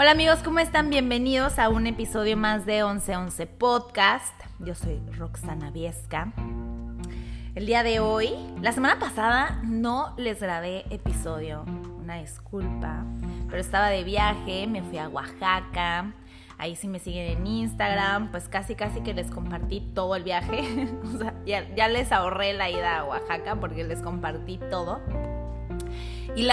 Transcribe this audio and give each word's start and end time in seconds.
Hola 0.00 0.12
amigos, 0.12 0.38
¿cómo 0.44 0.60
están? 0.60 0.90
Bienvenidos 0.90 1.58
a 1.58 1.68
un 1.70 1.88
episodio 1.88 2.36
más 2.36 2.64
de 2.64 2.84
1111 2.84 3.46
Podcast. 3.48 4.32
Yo 4.60 4.76
soy 4.76 5.00
Roxana 5.16 5.72
Viesca. 5.72 6.32
El 7.56 7.66
día 7.66 7.82
de 7.82 7.98
hoy, 7.98 8.30
la 8.62 8.70
semana 8.70 9.00
pasada 9.00 9.60
no 9.64 10.14
les 10.16 10.40
grabé 10.40 10.84
episodio, 10.90 11.64
una 11.98 12.14
disculpa, 12.14 13.04
pero 13.48 13.60
estaba 13.60 13.88
de 13.88 14.04
viaje, 14.04 14.68
me 14.68 14.84
fui 14.84 14.98
a 14.98 15.08
Oaxaca. 15.08 16.12
Ahí 16.58 16.76
si 16.76 16.86
me 16.86 17.00
siguen 17.00 17.36
en 17.36 17.46
Instagram, 17.48 18.30
pues 18.30 18.48
casi 18.48 18.76
casi 18.76 19.00
que 19.00 19.14
les 19.14 19.32
compartí 19.32 19.80
todo 19.80 20.14
el 20.14 20.22
viaje. 20.22 20.88
o 21.12 21.18
sea, 21.18 21.34
ya, 21.44 21.74
ya 21.74 21.88
les 21.88 22.12
ahorré 22.12 22.52
la 22.52 22.70
ida 22.70 23.00
a 23.00 23.04
Oaxaca 23.04 23.56
porque 23.56 23.82
les 23.82 24.00
compartí 24.00 24.60
todo. 24.70 25.00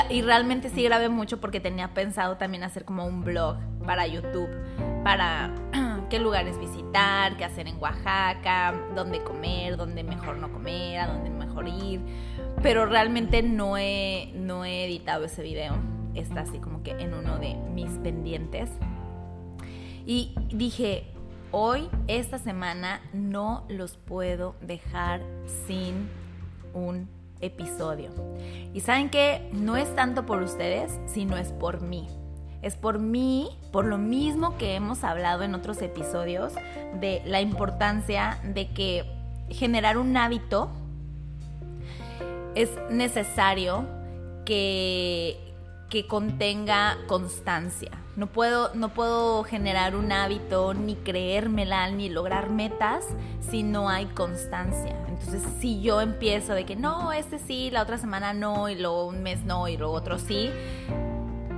Y, 0.10 0.24
realmente 0.24 0.72
sí 0.72 0.82
grabé 0.82 1.10
mucho 1.10 1.40
porque 1.40 1.60
tenía 1.60 1.94
pensado 1.94 2.38
también 2.38 2.64
hacer 2.64 2.86
como 2.86 3.06
un 3.06 3.24
blog 3.24 3.58
para 3.86 4.08
YouTube, 4.08 4.50
para 5.04 5.54
qué 6.10 6.18
lugares 6.18 6.58
visitar, 6.58 7.38
qué 7.38 7.46
hacer 7.46 7.68
en 7.68 7.78
Oaxaca, 7.80 8.74
dónde 8.96 9.22
comer, 9.22 9.78
dónde 9.78 10.04
mejor 10.04 10.38
no 10.38 10.52
comer, 10.52 11.02
a 11.02 11.08
dónde 11.08 11.30
mejor 11.30 11.68
ir. 11.68 12.02
Pero 12.64 12.88
realmente 12.88 13.44
no 13.44 13.78
he, 13.78 14.32
no 14.34 14.66
he 14.66 14.86
editado 14.86 15.26
ese 15.26 15.44
video. 15.44 15.76
Está 16.16 16.42
así 16.42 16.58
como 16.58 16.82
que 16.82 16.92
en 16.92 17.14
uno 17.14 17.38
de 17.38 17.54
mis 17.54 17.92
pendientes. 18.00 18.72
Y 20.04 20.34
dije, 20.52 21.14
hoy, 21.52 21.90
esta 22.08 22.40
semana, 22.40 23.02
no 23.14 23.66
los 23.70 23.98
puedo 23.98 24.56
dejar 24.62 25.22
sin 25.68 26.10
un 26.74 27.08
episodio. 27.42 28.10
Y 28.74 28.82
saben 28.82 29.10
que 29.10 29.50
no 29.52 29.78
es 29.78 29.94
tanto 29.96 30.26
por 30.26 30.42
ustedes, 30.42 31.00
sino 31.08 31.38
es 31.38 31.50
por 31.50 31.82
mí. 31.82 32.08
Es 32.62 32.76
por 32.76 33.00
mí, 33.00 33.50
por 33.72 33.86
lo 33.86 33.98
mismo 33.98 34.58
que 34.58 34.76
hemos 34.76 35.04
hablado 35.04 35.44
en 35.44 35.54
otros 35.54 35.82
episodios, 35.82 36.54
de 37.00 37.22
la 37.26 37.42
importancia 37.42 38.40
de 38.44 38.70
que 38.74 39.06
generar 39.50 39.98
un 39.98 40.18
hábito 40.18 40.72
es 42.56 42.72
necesario 42.90 43.86
que, 44.46 45.38
que 45.90 46.08
contenga 46.08 46.98
constancia. 47.08 47.92
No 48.16 48.28
puedo, 48.28 48.74
no 48.76 48.90
puedo 48.90 49.44
generar 49.44 49.96
un 49.96 50.12
hábito, 50.14 50.74
ni 50.74 50.96
creérmela, 50.96 51.90
ni 51.90 52.08
lograr 52.08 52.50
metas 52.50 53.06
si 53.42 53.62
no 53.62 53.90
hay 53.90 54.06
constancia. 54.06 54.96
Entonces, 55.10 55.42
si 55.60 55.82
yo 55.82 56.00
empiezo 56.00 56.54
de 56.54 56.66
que 56.66 56.78
no, 56.78 57.12
este 57.12 57.40
sí, 57.40 57.70
la 57.72 57.82
otra 57.82 57.98
semana 57.98 58.34
no, 58.34 58.70
y 58.70 58.76
luego 58.76 59.08
un 59.08 59.22
mes 59.22 59.44
no, 59.44 59.68
y 59.68 59.76
luego 59.76 59.94
otro 59.94 60.18
sí, 60.18 60.50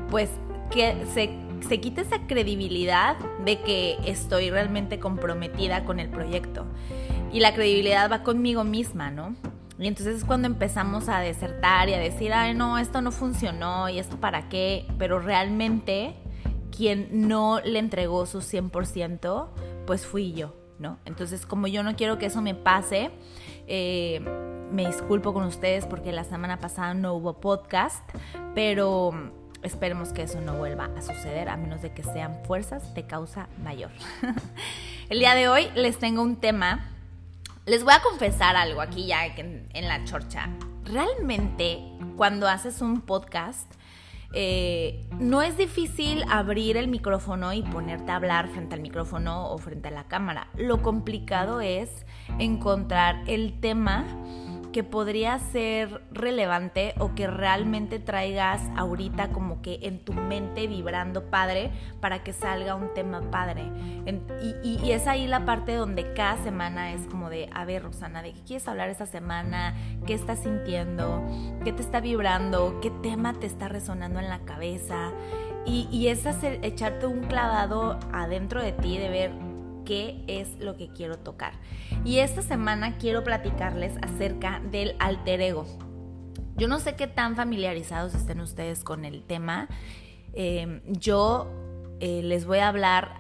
pues 0.09 0.31
que 0.71 1.05
se, 1.13 1.29
se 1.67 1.79
quita 1.79 2.01
esa 2.01 2.25
credibilidad 2.25 3.17
de 3.45 3.59
que 3.61 3.97
estoy 4.05 4.49
realmente 4.49 4.99
comprometida 4.99 5.85
con 5.85 5.99
el 5.99 6.09
proyecto. 6.09 6.65
Y 7.31 7.39
la 7.39 7.53
credibilidad 7.53 8.11
va 8.11 8.23
conmigo 8.23 8.63
misma, 8.63 9.11
¿no? 9.11 9.35
Y 9.79 9.87
entonces 9.87 10.17
es 10.17 10.25
cuando 10.25 10.47
empezamos 10.47 11.07
a 11.07 11.19
desertar 11.19 11.87
y 11.89 11.93
a 11.93 11.99
decir, 11.99 12.33
ay, 12.33 12.55
no, 12.55 12.79
esto 12.79 13.01
no 13.01 13.11
funcionó 13.11 13.89
y 13.89 13.99
esto 13.99 14.17
para 14.17 14.49
qué, 14.49 14.87
pero 14.97 15.19
realmente 15.19 16.15
quien 16.77 17.27
no 17.27 17.59
le 17.61 17.79
entregó 17.79 18.25
su 18.25 18.39
100%, 18.39 19.47
pues 19.87 20.05
fui 20.05 20.33
yo, 20.33 20.53
¿no? 20.77 20.99
Entonces, 21.05 21.45
como 21.45 21.67
yo 21.67 21.81
no 21.81 21.95
quiero 21.95 22.19
que 22.19 22.27
eso 22.27 22.41
me 22.41 22.53
pase, 22.53 23.09
eh, 23.67 24.21
me 24.71 24.85
disculpo 24.85 25.33
con 25.33 25.43
ustedes 25.43 25.85
porque 25.85 26.11
la 26.11 26.23
semana 26.23 26.59
pasada 26.59 26.93
no 26.93 27.15
hubo 27.15 27.39
podcast, 27.39 28.07
pero 28.53 29.11
esperemos 29.63 30.13
que 30.13 30.21
eso 30.23 30.39
no 30.39 30.53
vuelva 30.53 30.91
a 30.95 31.01
suceder 31.01 31.49
a 31.49 31.57
menos 31.57 31.81
de 31.81 31.93
que 31.93 32.03
sean 32.03 32.43
fuerzas 32.45 32.93
de 32.93 33.07
causa 33.07 33.47
mayor. 33.63 33.89
El 35.09 35.19
día 35.19 35.33
de 35.33 35.49
hoy 35.49 35.69
les 35.73 35.97
tengo 35.97 36.21
un 36.21 36.35
tema 36.35 36.91
les 37.67 37.83
voy 37.83 37.93
a 37.93 38.01
confesar 38.01 38.55
algo 38.55 38.79
aquí 38.79 39.07
ya 39.07 39.25
en, 39.25 39.87
la 39.87 40.03
chorcha. 40.05 40.47
Realmente, 40.85 41.79
cuando 42.15 42.47
haces 42.47 42.81
un 42.81 43.01
podcast, 43.01 43.69
eh, 44.33 45.05
no 45.19 45.41
es 45.41 45.57
difícil 45.57 46.23
abrir 46.29 46.77
el 46.77 46.87
micrófono 46.87 47.53
y 47.53 47.63
ponerte 47.63 48.11
a 48.11 48.17
hablar 48.17 48.47
frente 48.49 48.75
al 48.75 48.81
micrófono 48.81 49.49
o 49.49 49.57
frente 49.57 49.87
a 49.87 49.91
la 49.91 50.07
cámara. 50.07 50.47
Lo 50.55 50.81
complicado 50.81 51.61
es 51.61 52.05
encontrar 52.39 53.23
el 53.27 53.59
tema 53.59 54.05
que 54.77 54.83
podría 54.83 55.39
ser 55.39 56.03
relevante 56.11 56.93
o 56.99 57.15
que 57.15 57.25
realmente 57.25 57.97
traigas 57.97 58.61
ahorita 58.75 59.29
como 59.29 59.63
que 59.63 59.79
en 59.81 59.97
tu 60.05 60.13
mente 60.13 60.67
vibrando 60.67 61.31
padre 61.31 61.71
para 61.99 62.21
que 62.21 62.31
salga 62.31 62.75
un 62.75 62.93
tema 62.93 63.21
padre. 63.31 63.71
y, 64.63 64.91
es 64.91 65.07
ahí 65.07 65.25
la 65.25 65.45
parte 65.45 65.73
donde 65.73 66.13
cada 66.13 66.37
semana 66.43 66.93
es 66.93 67.07
como 67.07 67.31
de, 67.31 67.49
a 67.55 67.65
ver 67.65 67.81
Roxana, 67.81 68.21
¿de 68.21 68.33
qué 68.33 68.41
quieres 68.43 68.67
hablar 68.67 68.89
esta 68.89 69.07
semana? 69.07 69.75
¿Qué 70.05 70.13
estás 70.13 70.43
sintiendo? 70.43 71.25
¿Qué 71.63 71.73
te 71.73 71.81
está 71.81 71.99
vibrando? 71.99 72.79
¿Qué 72.79 72.91
tema 72.91 73.33
te 73.33 73.47
está 73.47 73.69
resonando 73.69 74.19
en 74.19 74.29
la 74.29 74.41
cabeza? 74.41 75.11
Y, 75.65 75.87
y 75.91 76.09
es 76.09 76.27
hacer, 76.27 76.59
echarte 76.61 77.07
un 77.07 77.21
clavado 77.21 77.97
adentro 78.13 78.61
de 78.61 78.73
ti 78.73 78.99
de 78.99 79.09
ver 79.09 79.46
qué 79.87 80.21
es 80.27 80.59
lo 80.59 80.75
que 80.75 80.89
quiero 80.89 81.17
tocar. 81.17 81.53
Y 82.03 82.19
esta 82.19 82.41
semana 82.41 82.97
quiero 82.97 83.23
platicarles 83.23 83.93
acerca 84.01 84.61
del 84.71 84.95
alter 84.99 85.41
ego. 85.41 85.65
Yo 86.57 86.67
no 86.67 86.79
sé 86.79 86.95
qué 86.95 87.07
tan 87.07 87.35
familiarizados 87.35 88.13
estén 88.13 88.41
ustedes 88.41 88.83
con 88.83 89.05
el 89.05 89.23
tema. 89.23 89.69
Em, 90.33 90.81
yo 90.87 91.47
eh, 91.99 92.21
les 92.21 92.45
voy 92.45 92.59
a 92.59 92.67
hablar 92.67 93.15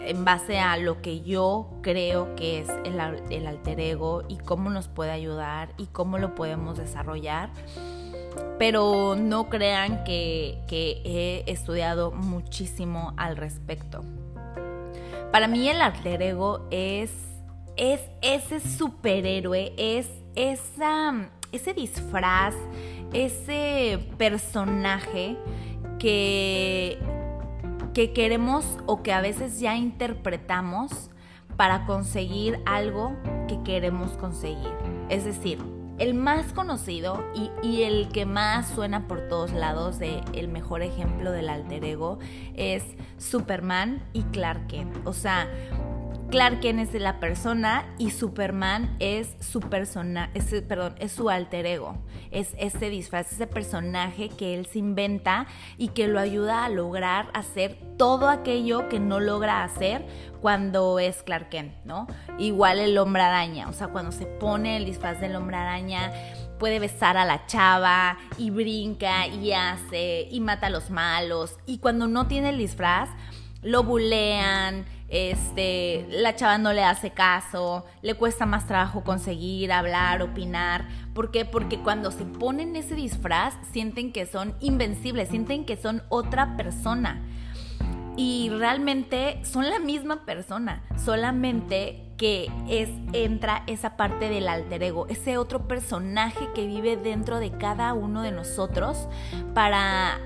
en 0.00 0.24
base 0.24 0.58
a 0.58 0.76
lo 0.76 1.00
que 1.00 1.20
yo 1.22 1.70
creo 1.82 2.34
que 2.34 2.60
es 2.60 2.68
el, 2.84 2.98
alter 3.46 3.80
ego 3.80 4.24
y 4.28 4.38
cómo 4.38 4.70
nos 4.70 4.88
puede 4.88 5.12
ayudar 5.12 5.72
y 5.78 5.86
cómo 5.86 6.18
lo 6.18 6.34
podemos 6.34 6.78
desarrollar. 6.78 7.50
Pero 8.58 9.14
no 9.16 9.48
crean 9.50 10.02
que 10.04 10.58
he 10.68 11.44
estudiado 11.46 12.10
muchísimo 12.10 13.14
al 13.16 13.36
respecto. 13.36 14.02
Para 15.32 15.48
mí 15.48 15.66
el 15.66 15.80
alter 15.80 16.20
ego 16.20 16.68
es, 16.70 17.10
es 17.78 18.02
ese 18.20 18.60
superhéroe, 18.60 19.72
es 19.78 20.10
esa, 20.34 21.30
ese 21.52 21.72
disfraz, 21.72 22.54
ese 23.14 23.98
personaje 24.18 25.38
que, 25.98 26.98
que 27.94 28.12
queremos 28.12 28.78
o 28.84 29.02
que 29.02 29.14
a 29.14 29.22
veces 29.22 29.58
ya 29.58 29.74
interpretamos 29.74 31.08
para 31.56 31.86
conseguir 31.86 32.60
algo 32.66 33.16
que 33.48 33.58
queremos 33.62 34.10
conseguir. 34.18 34.72
Es 35.08 35.24
decir, 35.24 35.58
el 35.98 36.14
más 36.14 36.52
conocido 36.52 37.24
y, 37.62 37.82
el 37.82 38.08
que 38.08 38.26
más 38.26 38.68
suena 38.68 39.06
por 39.06 39.28
todos 39.28 39.52
lados 39.52 39.98
de 39.98 40.20
el 40.32 40.48
mejor 40.48 40.82
ejemplo 40.82 41.32
del 41.32 41.48
alter 41.48 41.84
ego 41.84 42.18
es 42.54 42.82
Superman 43.18 44.02
y 44.12 44.22
Clark 44.24 44.66
Kent. 44.68 45.06
O 45.06 45.12
sea, 45.12 45.48
Clark 46.32 46.60
Kent 46.60 46.80
es 46.80 46.94
la 46.98 47.20
persona 47.20 47.84
y 47.98 48.10
Superman 48.10 48.96
es 49.00 49.36
su 49.38 49.60
persona, 49.60 50.30
perdón, 50.66 50.94
es 50.98 51.12
su 51.12 51.28
alter 51.28 51.66
ego. 51.66 51.98
Es 52.30 52.54
ese 52.58 52.88
disfraz, 52.88 53.30
ese 53.32 53.46
personaje 53.46 54.30
que 54.30 54.54
él 54.54 54.64
se 54.64 54.78
inventa 54.78 55.46
y 55.76 55.88
que 55.88 56.08
lo 56.08 56.18
ayuda 56.18 56.64
a 56.64 56.70
lograr 56.70 57.28
hacer 57.34 57.76
todo 57.98 58.30
aquello 58.30 58.88
que 58.88 58.98
no 58.98 59.20
logra 59.20 59.62
hacer 59.62 60.06
cuando 60.40 60.98
es 60.98 61.22
Clark 61.22 61.50
Kent, 61.50 61.74
¿no? 61.84 62.06
Igual 62.38 62.78
el 62.78 62.96
hombre 62.96 63.20
araña, 63.20 63.68
o 63.68 63.74
sea, 63.74 63.88
cuando 63.88 64.10
se 64.10 64.24
pone 64.24 64.78
el 64.78 64.86
disfraz 64.86 65.20
del 65.20 65.36
hombre 65.36 65.56
araña, 65.58 66.12
puede 66.58 66.78
besar 66.78 67.18
a 67.18 67.26
la 67.26 67.44
chava 67.44 68.16
y 68.38 68.48
brinca 68.48 69.26
y 69.26 69.52
hace 69.52 70.28
y 70.30 70.40
mata 70.40 70.68
a 70.68 70.70
los 70.70 70.88
malos. 70.88 71.58
Y 71.66 71.76
cuando 71.76 72.08
no 72.08 72.26
tiene 72.26 72.48
el 72.48 72.56
disfraz, 72.56 73.10
lo 73.60 73.84
bulean, 73.84 74.86
este, 75.12 76.06
la 76.08 76.34
chava 76.34 76.56
no 76.56 76.72
le 76.72 76.82
hace 76.82 77.10
caso, 77.10 77.84
le 78.00 78.14
cuesta 78.14 78.46
más 78.46 78.66
trabajo 78.66 79.04
conseguir, 79.04 79.70
hablar, 79.70 80.22
opinar. 80.22 80.88
¿Por 81.12 81.30
qué? 81.30 81.44
Porque 81.44 81.78
cuando 81.78 82.10
se 82.10 82.24
ponen 82.24 82.74
ese 82.76 82.94
disfraz 82.94 83.54
sienten 83.72 84.10
que 84.10 84.24
son 84.24 84.54
invencibles, 84.60 85.28
sienten 85.28 85.66
que 85.66 85.76
son 85.76 86.02
otra 86.08 86.56
persona. 86.56 87.20
Y 88.16 88.48
realmente 88.48 89.38
son 89.44 89.68
la 89.68 89.78
misma 89.78 90.24
persona, 90.24 90.82
solamente 90.96 92.02
que 92.16 92.50
es 92.66 92.88
entra 93.12 93.64
esa 93.66 93.98
parte 93.98 94.30
del 94.30 94.48
alter 94.48 94.82
ego, 94.82 95.06
ese 95.08 95.36
otro 95.36 95.68
personaje 95.68 96.48
que 96.54 96.66
vive 96.66 96.96
dentro 96.96 97.38
de 97.38 97.50
cada 97.50 97.92
uno 97.92 98.22
de 98.22 98.32
nosotros 98.32 99.08
para 99.52 100.18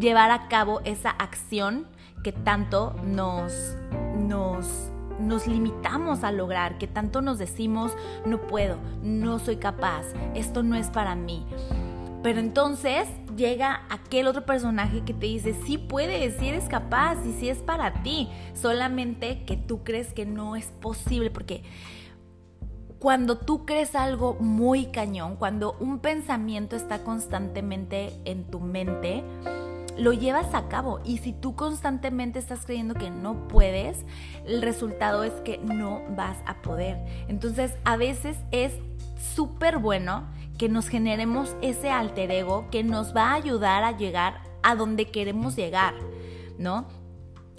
llevar 0.00 0.32
a 0.32 0.48
cabo 0.48 0.80
esa 0.84 1.10
acción 1.10 1.86
que 2.22 2.32
tanto 2.32 2.94
nos, 3.04 3.76
nos, 4.18 4.90
nos 5.20 5.46
limitamos 5.46 6.24
a 6.24 6.32
lograr, 6.32 6.78
que 6.78 6.86
tanto 6.86 7.22
nos 7.22 7.38
decimos, 7.38 7.92
no 8.26 8.40
puedo, 8.40 8.76
no 9.02 9.38
soy 9.38 9.56
capaz, 9.56 10.06
esto 10.34 10.62
no 10.62 10.76
es 10.76 10.88
para 10.88 11.14
mí. 11.14 11.46
Pero 12.22 12.40
entonces 12.40 13.08
llega 13.34 13.82
aquel 13.88 14.26
otro 14.26 14.44
personaje 14.44 15.02
que 15.04 15.14
te 15.14 15.26
dice, 15.26 15.54
sí 15.64 15.78
puedes, 15.78 16.36
sí 16.36 16.48
eres 16.48 16.64
capaz 16.64 17.16
y 17.24 17.32
sí 17.32 17.48
es 17.48 17.58
para 17.58 18.02
ti, 18.02 18.28
solamente 18.52 19.44
que 19.44 19.56
tú 19.56 19.82
crees 19.84 20.12
que 20.12 20.26
no 20.26 20.54
es 20.54 20.66
posible, 20.66 21.30
porque 21.30 21.62
cuando 22.98 23.38
tú 23.38 23.64
crees 23.64 23.94
algo 23.94 24.34
muy 24.34 24.86
cañón, 24.86 25.36
cuando 25.36 25.74
un 25.80 26.00
pensamiento 26.00 26.76
está 26.76 27.02
constantemente 27.02 28.12
en 28.26 28.44
tu 28.44 28.60
mente, 28.60 29.24
lo 29.98 30.12
llevas 30.12 30.54
a 30.54 30.68
cabo. 30.68 31.00
Y 31.04 31.18
si 31.18 31.32
tú 31.32 31.54
constantemente 31.56 32.38
estás 32.38 32.64
creyendo 32.64 32.94
que 32.94 33.10
no 33.10 33.48
puedes, 33.48 34.04
el 34.46 34.62
resultado 34.62 35.24
es 35.24 35.32
que 35.44 35.58
no 35.58 36.02
vas 36.16 36.38
a 36.46 36.62
poder. 36.62 36.98
Entonces, 37.28 37.72
a 37.84 37.96
veces 37.96 38.36
es 38.50 38.72
súper 39.34 39.78
bueno 39.78 40.24
que 40.58 40.68
nos 40.68 40.88
generemos 40.88 41.56
ese 41.62 41.90
alter 41.90 42.30
ego 42.30 42.68
que 42.70 42.84
nos 42.84 43.14
va 43.14 43.30
a 43.30 43.34
ayudar 43.34 43.84
a 43.84 43.96
llegar 43.96 44.42
a 44.62 44.74
donde 44.74 45.10
queremos 45.10 45.56
llegar, 45.56 45.94
¿no? 46.58 46.86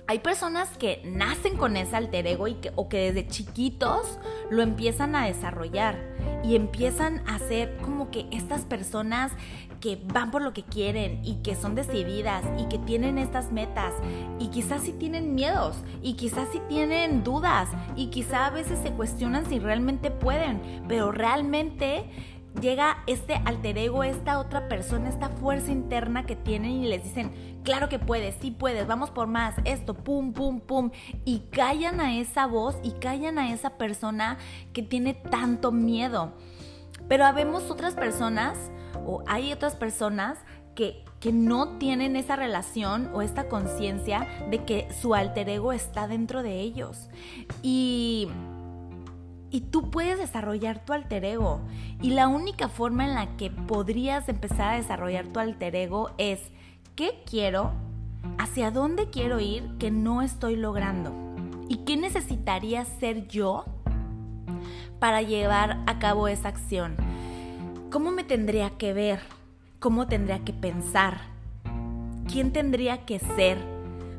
Hay 0.08 0.20
personas 0.20 0.78
que 0.78 1.02
nacen 1.06 1.56
con 1.58 1.78
ese 1.78 1.96
alter 1.96 2.28
ego 2.28 2.48
y 2.48 2.56
que, 2.56 2.72
o 2.76 2.90
que 2.90 3.12
desde 3.12 3.28
chiquitos 3.28 4.20
lo 4.50 4.62
empiezan 4.62 5.16
a 5.16 5.26
desarrollar 5.26 5.98
y 6.44 6.56
empiezan 6.56 7.24
a 7.28 7.40
ser 7.40 7.78
como 7.78 8.12
que 8.12 8.28
estas 8.32 8.66
personas 8.66 9.32
que 9.82 10.02
van 10.14 10.32
por 10.32 10.42
lo 10.42 10.54
que 10.54 10.64
quieren 10.64 11.20
y 11.26 11.42
que 11.42 11.56
son 11.56 11.76
decididas 11.76 12.46
y 12.58 12.66
que 12.68 12.78
tienen 12.78 13.18
estas 13.18 13.52
metas 13.52 13.94
y 14.40 14.48
quizás 14.48 14.84
sí 14.84 14.94
tienen 14.94 15.36
miedos 15.36 15.84
y 16.02 16.14
quizás 16.14 16.48
sí 16.52 16.62
tienen 16.70 17.24
dudas 17.24 17.68
y 17.96 18.08
quizás 18.08 18.48
a 18.48 18.50
veces 18.52 18.80
se 18.80 18.92
cuestionan 18.92 19.46
si 19.48 19.60
realmente 19.60 20.12
pueden, 20.12 20.84
pero 20.88 21.12
realmente 21.12 22.06
llega 22.60 23.04
este 23.08 23.36
alter 23.46 23.78
ego, 23.78 24.04
esta 24.04 24.40
otra 24.40 24.68
persona, 24.68 25.10
esta 25.10 25.30
fuerza 25.30 25.72
interna 25.72 26.26
que 26.26 26.36
tienen 26.36 26.72
y 26.72 26.88
les 26.88 27.04
dicen, 27.04 27.32
claro 27.64 27.90
que 27.90 28.00
puedes, 28.00 28.36
sí 28.36 28.52
puedes, 28.52 28.88
vamos 28.88 29.10
por 29.10 29.28
más, 29.28 29.56
esto, 29.66 29.94
pum, 29.94 30.34
pum, 30.34 30.60
pum, 30.60 30.92
y 31.26 31.40
callan 31.52 32.00
a 32.02 32.18
esa 32.18 32.46
voz 32.46 32.78
y 32.84 32.92
callan 32.92 33.40
a 33.40 33.54
esa 33.54 33.78
persona 33.78 34.38
que 34.74 34.84
tiene 34.84 35.14
tanto 35.14 35.72
miedo. 35.72 36.34
Pero 37.08 37.26
habemos 37.26 37.70
otras 37.70 37.96
personas, 37.96 38.58
o 39.06 39.24
hay 39.28 39.52
otras 39.52 39.76
personas 39.76 40.38
que, 40.76 41.04
que 41.20 41.32
no 41.34 41.78
tienen 41.78 42.16
esa 42.16 42.36
relación 42.36 43.10
o 43.14 43.22
esta 43.22 43.48
conciencia 43.48 44.28
de 44.50 44.64
que 44.64 44.88
su 44.94 45.16
alter 45.16 45.50
ego 45.50 45.74
está 45.74 46.08
dentro 46.08 46.44
de 46.44 46.60
ellos. 46.60 47.10
Y 47.62 48.30
y 49.52 49.62
tú 49.62 49.92
puedes 49.92 50.18
desarrollar 50.18 50.84
tu 50.86 50.94
alter 50.94 51.26
ego. 51.26 51.60
Y 52.02 52.12
la 52.12 52.30
única 52.30 52.70
forma 52.70 53.04
en 53.04 53.14
la 53.14 53.36
que 53.36 53.52
podrías 53.52 54.30
empezar 54.30 54.74
a 54.74 54.78
desarrollar 54.78 55.28
tu 55.28 55.40
alter 55.40 55.76
ego 55.76 56.12
es 56.18 56.40
¿qué 56.96 57.22
quiero? 57.30 57.74
¿Hacia 58.38 58.72
dónde 58.72 59.10
quiero 59.10 59.40
ir 59.42 59.78
que 59.78 59.92
no 59.92 60.22
estoy 60.22 60.56
logrando? 60.56 61.14
¿Y 61.68 61.80
qué 61.80 61.98
necesitaría 61.98 62.86
ser 62.86 63.28
yo 63.28 63.66
para 65.02 65.24
llevar 65.24 65.80
a 65.88 65.98
cabo 65.98 66.28
esa 66.28 66.50
acción? 66.50 66.96
¿Cómo 67.90 68.12
me 68.12 68.24
tendría 68.24 68.70
que 68.78 68.94
ver? 68.94 69.20
¿Cómo 69.80 70.08
tendría 70.08 70.46
que 70.46 70.54
pensar? 70.54 71.22
¿Quién 72.32 72.54
tendría 72.54 73.04
que 73.06 73.18
ser? 73.18 73.58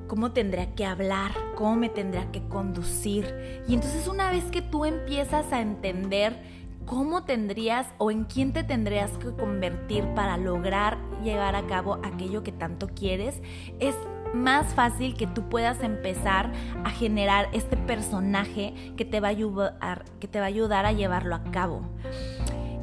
cómo 0.08 0.32
tendría 0.32 0.74
que 0.74 0.84
hablar, 0.84 1.32
cómo 1.54 1.74
me 1.74 1.88
tendría 1.88 2.30
que 2.32 2.46
conducir. 2.46 3.34
Y 3.66 3.72
entonces 3.72 4.06
una 4.08 4.30
vez 4.30 4.44
que 4.50 4.60
tú 4.60 4.84
empiezas 4.84 5.50
a 5.54 5.62
entender 5.62 6.36
cómo 6.84 7.24
tendrías 7.24 7.86
o 7.96 8.10
en 8.10 8.24
quién 8.24 8.52
te 8.52 8.62
tendrías 8.62 9.10
que 9.12 9.32
convertir 9.32 10.04
para 10.14 10.36
lograr 10.36 10.98
llevar 11.24 11.56
a 11.56 11.66
cabo 11.66 11.98
aquello 12.02 12.42
que 12.42 12.52
tanto 12.52 12.88
quieres, 12.88 13.40
es 13.80 13.96
más 14.34 14.74
fácil 14.74 15.14
que 15.14 15.26
tú 15.26 15.48
puedas 15.48 15.82
empezar 15.82 16.52
a 16.84 16.90
generar 16.90 17.48
este 17.52 17.76
personaje 17.76 18.74
que 18.96 19.04
te 19.04 19.20
va 19.20 19.28
a 19.28 19.30
ayudar, 19.30 20.04
que 20.20 20.28
te 20.28 20.38
va 20.38 20.46
a, 20.46 20.48
ayudar 20.48 20.86
a 20.86 20.92
llevarlo 20.92 21.34
a 21.34 21.42
cabo. 21.50 21.82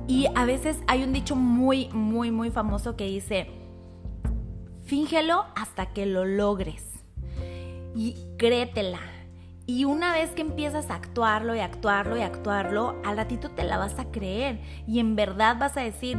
Y 0.07 0.28
a 0.36 0.46
veces 0.46 0.80
hay 0.88 1.04
un 1.04 1.13
dicho 1.13 1.36
muy, 1.36 1.90
muy, 1.90 2.31
muy 2.31 2.50
famoso 2.50 2.96
que 2.96 3.06
dice, 3.06 3.48
fíngelo 4.84 5.46
hasta 5.56 5.88
que 5.88 6.06
lo 6.06 6.25
logres 6.25 6.84
y 7.96 8.16
créetela. 8.38 9.00
Y 9.68 9.86
una 9.86 10.13
vez 10.13 10.31
que 10.31 10.42
empiezas 10.42 10.90
a 10.90 10.96
actuarlo 10.96 11.56
y 11.56 11.60
actuarlo 11.60 12.18
y 12.18 12.22
actuarlo, 12.22 12.96
al 13.06 13.18
ratito 13.18 13.51
te 13.51 13.63
la 13.63 13.78
vas 13.78 14.00
a 14.00 14.10
creer 14.10 14.60
y 14.88 15.00
en 15.00 15.16
verdad 15.16 15.57
vas 15.60 15.78
a 15.78 15.81
decir, 15.81 16.18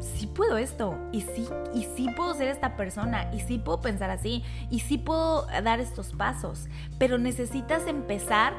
sí 0.00 0.26
puedo 0.26 0.58
esto 0.58 0.98
y 1.12 1.22
sí 1.22 1.48
y 1.74 1.84
sí 1.96 2.08
puedo 2.16 2.34
ser 2.34 2.48
esta 2.48 2.76
persona 2.76 3.30
y 3.32 3.40
sí 3.40 3.58
puedo 3.58 3.80
pensar 3.80 4.10
así 4.10 4.44
y 4.70 4.80
sí 4.80 4.98
puedo 4.98 5.46
dar 5.46 5.80
estos 5.80 6.12
pasos, 6.12 6.68
pero 6.98 7.18
necesitas 7.18 7.86
empezar 7.86 8.54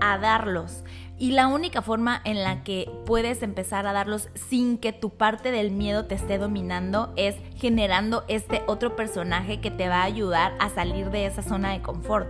a 0.00 0.18
darlos. 0.18 0.84
Y 1.18 1.30
la 1.30 1.46
única 1.46 1.80
forma 1.80 2.20
en 2.24 2.42
la 2.42 2.62
que 2.62 2.90
puedes 3.06 3.42
empezar 3.42 3.86
a 3.86 3.94
darlos 3.94 4.28
sin 4.34 4.76
que 4.76 4.92
tu 4.92 5.10
parte 5.10 5.50
del 5.50 5.70
miedo 5.70 6.04
te 6.04 6.14
esté 6.14 6.36
dominando 6.36 7.14
es 7.16 7.36
generando 7.54 8.24
este 8.28 8.62
otro 8.66 8.96
personaje 8.96 9.62
que 9.62 9.70
te 9.70 9.88
va 9.88 10.02
a 10.02 10.04
ayudar 10.04 10.54
a 10.58 10.68
salir 10.68 11.10
de 11.10 11.24
esa 11.24 11.42
zona 11.42 11.72
de 11.72 11.80
confort. 11.80 12.28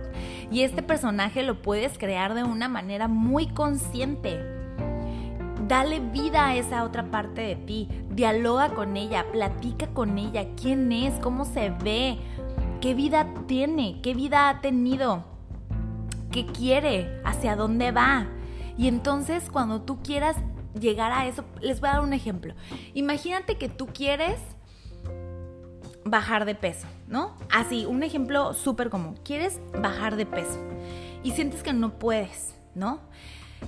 Y 0.51 0.61
este 0.61 0.83
personaje 0.83 1.43
lo 1.43 1.61
puedes 1.61 1.97
crear 1.97 2.33
de 2.33 2.43
una 2.43 2.69
manera 2.69 3.09
muy 3.09 3.47
consciente. 3.47 4.56
Dale 5.67 5.99
vida 5.99 6.47
a 6.47 6.55
esa 6.55 6.83
otra 6.83 7.11
parte 7.11 7.41
de 7.41 7.55
ti, 7.55 7.89
dialoga 8.09 8.69
con 8.69 8.95
ella, 8.95 9.25
platica 9.31 9.87
con 9.87 10.17
ella, 10.17 10.47
quién 10.55 10.91
es, 10.91 11.13
cómo 11.19 11.43
se 11.43 11.69
ve, 11.69 12.17
qué 12.79 12.93
vida 12.93 13.27
tiene, 13.47 13.99
qué 14.01 14.13
vida 14.13 14.49
ha 14.49 14.61
tenido, 14.61 15.25
qué 16.31 16.45
quiere, 16.45 17.21
hacia 17.25 17.55
dónde 17.55 17.91
va 17.91 18.27
y 18.77 18.87
entonces 18.87 19.49
cuando 19.51 19.81
tú 19.81 20.01
quieras 20.03 20.37
llegar 20.79 21.11
a 21.11 21.25
eso, 21.27 21.43
les 21.61 21.79
voy 21.79 21.89
a 21.89 21.93
dar 21.93 22.01
un 22.01 22.13
ejemplo. 22.13 22.53
Imagínate 22.93 23.57
que 23.57 23.69
tú 23.69 23.87
quieres 23.87 24.39
bajar 26.05 26.45
de 26.45 26.55
peso, 26.55 26.87
¿no? 27.07 27.35
Así, 27.51 27.85
un 27.85 28.03
ejemplo 28.03 28.53
súper 28.53 28.89
común. 28.89 29.19
Quieres 29.23 29.59
bajar 29.81 30.15
de 30.15 30.25
peso 30.25 30.59
y 31.23 31.31
sientes 31.31 31.63
que 31.63 31.73
no 31.73 31.97
puedes, 31.97 32.55
¿no? 32.75 33.01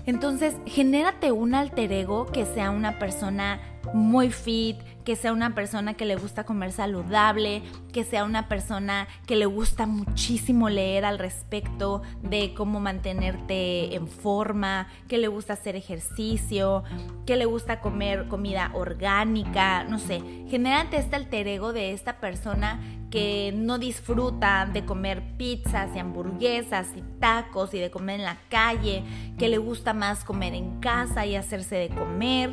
Entonces, 0.06 0.56
genérate 0.66 1.32
un 1.32 1.54
alter 1.54 1.92
ego 1.92 2.26
que 2.26 2.46
sea 2.46 2.72
una 2.72 3.00
persona 3.00 3.60
muy 3.94 4.32
fit, 4.32 4.78
que 5.04 5.16
sea 5.16 5.34
una 5.34 5.56
persona 5.56 5.96
que 5.96 6.06
le 6.06 6.16
gusta 6.16 6.44
comer 6.44 6.72
saludable, 6.72 7.64
que 7.92 8.04
sea 8.04 8.24
una 8.26 8.48
persona 8.48 9.08
que 9.26 9.36
le 9.36 9.48
gusta 9.48 9.88
muchísimo 9.88 10.70
leer 10.70 11.04
al 11.04 11.18
respecto 11.18 12.04
de 12.22 12.54
cómo 12.54 12.80
mantenerte 12.80 13.96
en 13.96 14.08
forma, 14.08 14.88
que 15.08 15.18
le 15.18 15.28
gusta 15.28 15.54
hacer 15.54 15.76
ejercicio, 15.76 16.84
que 17.26 17.38
le 17.38 17.46
gusta 17.46 17.80
comer 17.80 18.28
comida 18.28 18.70
orgánica, 18.76 19.84
no 19.84 19.98
sé, 19.98 20.22
genérate 20.48 20.98
este 20.98 21.16
alter 21.16 21.48
ego 21.48 21.74
de 21.74 21.94
esta 21.94 22.20
persona 22.20 22.80
que 23.10 23.52
no 23.56 23.80
disfruta 23.80 24.70
de 24.72 24.86
comer 24.86 25.24
pizzas 25.38 25.96
y 25.96 26.00
hamburguesas 26.00 26.90
y 26.96 27.02
tacos 27.20 27.74
y 27.74 27.80
de 27.80 27.90
comer 27.90 28.20
en 28.20 28.26
la 28.26 28.38
calle, 28.50 29.04
que 29.40 29.50
le 29.50 29.58
gusta 29.58 29.94
más 29.94 30.24
comer 30.24 30.54
en 30.54 30.80
casa 30.80 31.26
y 31.26 31.36
hacerse 31.36 31.76
de 31.76 31.90
comer 31.90 32.52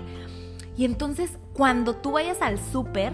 y 0.77 0.85
entonces 0.85 1.39
cuando 1.55 1.97
tú 1.97 2.13
vayas 2.13 2.43
al 2.43 2.59
súper, 2.59 3.13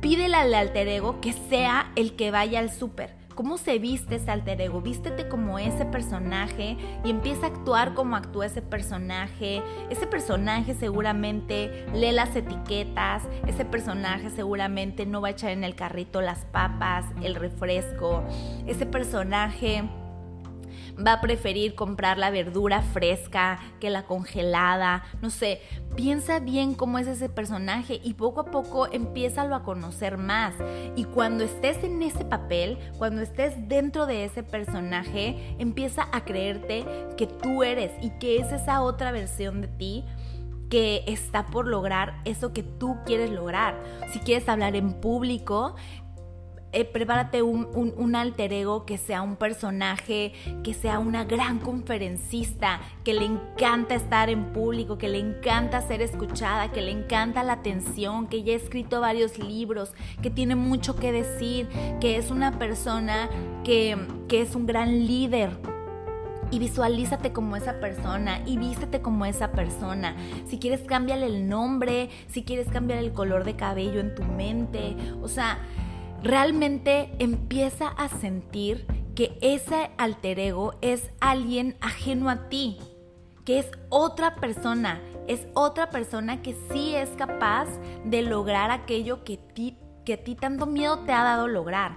pídele 0.00 0.36
al 0.36 0.54
alter 0.54 0.86
ego 0.88 1.20
que 1.20 1.32
sea 1.32 1.90
el 1.96 2.14
que 2.14 2.30
vaya 2.30 2.60
al 2.60 2.70
súper. 2.70 3.24
¿Cómo 3.34 3.58
se 3.58 3.80
viste 3.80 4.16
ese 4.16 4.30
alter 4.30 4.60
ego? 4.60 4.80
Vístete 4.80 5.28
como 5.28 5.58
ese 5.58 5.84
personaje 5.84 6.76
y 7.04 7.10
empieza 7.10 7.46
a 7.46 7.48
actuar 7.48 7.94
como 7.94 8.14
actúa 8.14 8.46
ese 8.46 8.62
personaje. 8.62 9.60
Ese 9.90 10.06
personaje 10.06 10.74
seguramente 10.74 11.84
lee 11.92 12.12
las 12.12 12.36
etiquetas. 12.36 13.24
Ese 13.48 13.64
personaje 13.64 14.30
seguramente 14.30 15.04
no 15.04 15.20
va 15.20 15.28
a 15.28 15.30
echar 15.32 15.50
en 15.50 15.64
el 15.64 15.74
carrito 15.74 16.20
las 16.20 16.44
papas, 16.44 17.06
el 17.22 17.34
refresco. 17.34 18.22
Ese 18.68 18.86
personaje 18.86 19.82
va 20.98 21.14
a 21.14 21.20
preferir 21.20 21.74
comprar 21.74 22.18
la 22.18 22.30
verdura 22.30 22.82
fresca 22.82 23.58
que 23.80 23.90
la 23.90 24.04
congelada, 24.04 25.04
no 25.20 25.30
sé, 25.30 25.60
piensa 25.96 26.38
bien 26.38 26.74
cómo 26.74 26.98
es 26.98 27.06
ese 27.06 27.28
personaje 27.28 28.00
y 28.02 28.14
poco 28.14 28.42
a 28.42 28.44
poco 28.46 28.86
empiézalo 28.90 29.54
a 29.54 29.62
conocer 29.62 30.18
más. 30.18 30.54
Y 30.96 31.04
cuando 31.04 31.44
estés 31.44 31.82
en 31.84 32.02
ese 32.02 32.24
papel, 32.24 32.78
cuando 32.98 33.22
estés 33.22 33.68
dentro 33.68 34.06
de 34.06 34.24
ese 34.24 34.42
personaje, 34.42 35.56
empieza 35.58 36.08
a 36.12 36.24
creerte 36.24 36.84
que 37.16 37.26
tú 37.26 37.62
eres 37.62 37.92
y 38.02 38.10
que 38.18 38.38
es 38.38 38.52
esa 38.52 38.82
otra 38.82 39.12
versión 39.12 39.60
de 39.60 39.68
ti 39.68 40.04
que 40.70 41.04
está 41.06 41.46
por 41.46 41.68
lograr 41.68 42.20
eso 42.24 42.52
que 42.52 42.62
tú 42.62 42.96
quieres 43.04 43.30
lograr. 43.30 43.80
Si 44.12 44.18
quieres 44.18 44.48
hablar 44.48 44.74
en 44.74 44.94
público, 44.94 45.76
eh, 46.74 46.84
prepárate 46.84 47.42
un, 47.42 47.68
un, 47.74 48.16
alter 48.16 48.52
ego 48.52 48.84
que 48.84 48.98
sea 48.98 49.22
un 49.22 49.36
personaje, 49.36 50.32
que 50.64 50.74
sea 50.74 50.98
una 50.98 51.24
gran 51.24 51.60
conferencista, 51.60 52.80
que 53.04 53.14
le 53.14 53.24
encanta 53.24 53.94
estar 53.94 54.28
en 54.28 54.52
público, 54.52 54.98
que 54.98 55.08
le 55.08 55.20
encanta 55.20 55.80
ser 55.80 56.02
escuchada, 56.02 56.72
que 56.72 56.82
le 56.82 56.90
encanta 56.90 57.44
la 57.44 57.54
atención, 57.54 58.26
que 58.26 58.42
ya 58.42 58.54
ha 58.54 58.56
escrito 58.56 59.00
varios 59.00 59.38
libros, 59.38 59.94
que 60.20 60.30
tiene 60.30 60.56
mucho 60.56 60.96
que 60.96 61.12
decir, 61.12 61.68
que 62.00 62.16
es 62.16 62.32
una 62.32 62.58
persona 62.58 63.30
que, 63.62 63.96
que 64.28 64.42
es 64.42 64.56
un 64.56 64.66
gran 64.66 65.06
líder 65.06 65.50
y 66.50 66.58
visualízate 66.58 67.32
como 67.32 67.56
esa 67.56 67.80
persona 67.80 68.40
y 68.46 68.58
vístete 68.58 69.00
como 69.00 69.26
esa 69.26 69.52
persona. 69.52 70.14
Si 70.46 70.58
quieres, 70.58 70.82
cámbiale 70.82 71.26
el 71.26 71.48
nombre, 71.48 72.10
si 72.28 72.44
quieres, 72.44 72.68
cambiar 72.68 72.98
el 72.98 73.12
color 73.12 73.44
de 73.44 73.56
cabello 73.56 74.00
en 74.00 74.14
tu 74.14 74.22
mente. 74.22 74.96
O 75.22 75.28
sea, 75.28 75.58
realmente 76.24 77.14
empieza 77.18 77.88
a 77.88 78.08
sentir 78.08 78.86
que 79.14 79.36
ese 79.42 79.90
alter 79.98 80.40
ego 80.40 80.74
es 80.80 81.10
alguien 81.20 81.76
ajeno 81.82 82.30
a 82.30 82.48
ti, 82.48 82.78
que 83.44 83.58
es 83.58 83.70
otra 83.90 84.34
persona, 84.36 85.02
es 85.28 85.46
otra 85.52 85.90
persona 85.90 86.40
que 86.40 86.56
sí 86.72 86.94
es 86.94 87.10
capaz 87.10 87.68
de 88.06 88.22
lograr 88.22 88.70
aquello 88.70 89.22
que, 89.22 89.36
ti, 89.36 89.76
que 90.04 90.14
a 90.14 90.24
ti 90.24 90.34
tanto 90.34 90.66
miedo 90.66 91.00
te 91.00 91.12
ha 91.12 91.22
dado 91.22 91.48
lograr 91.48 91.96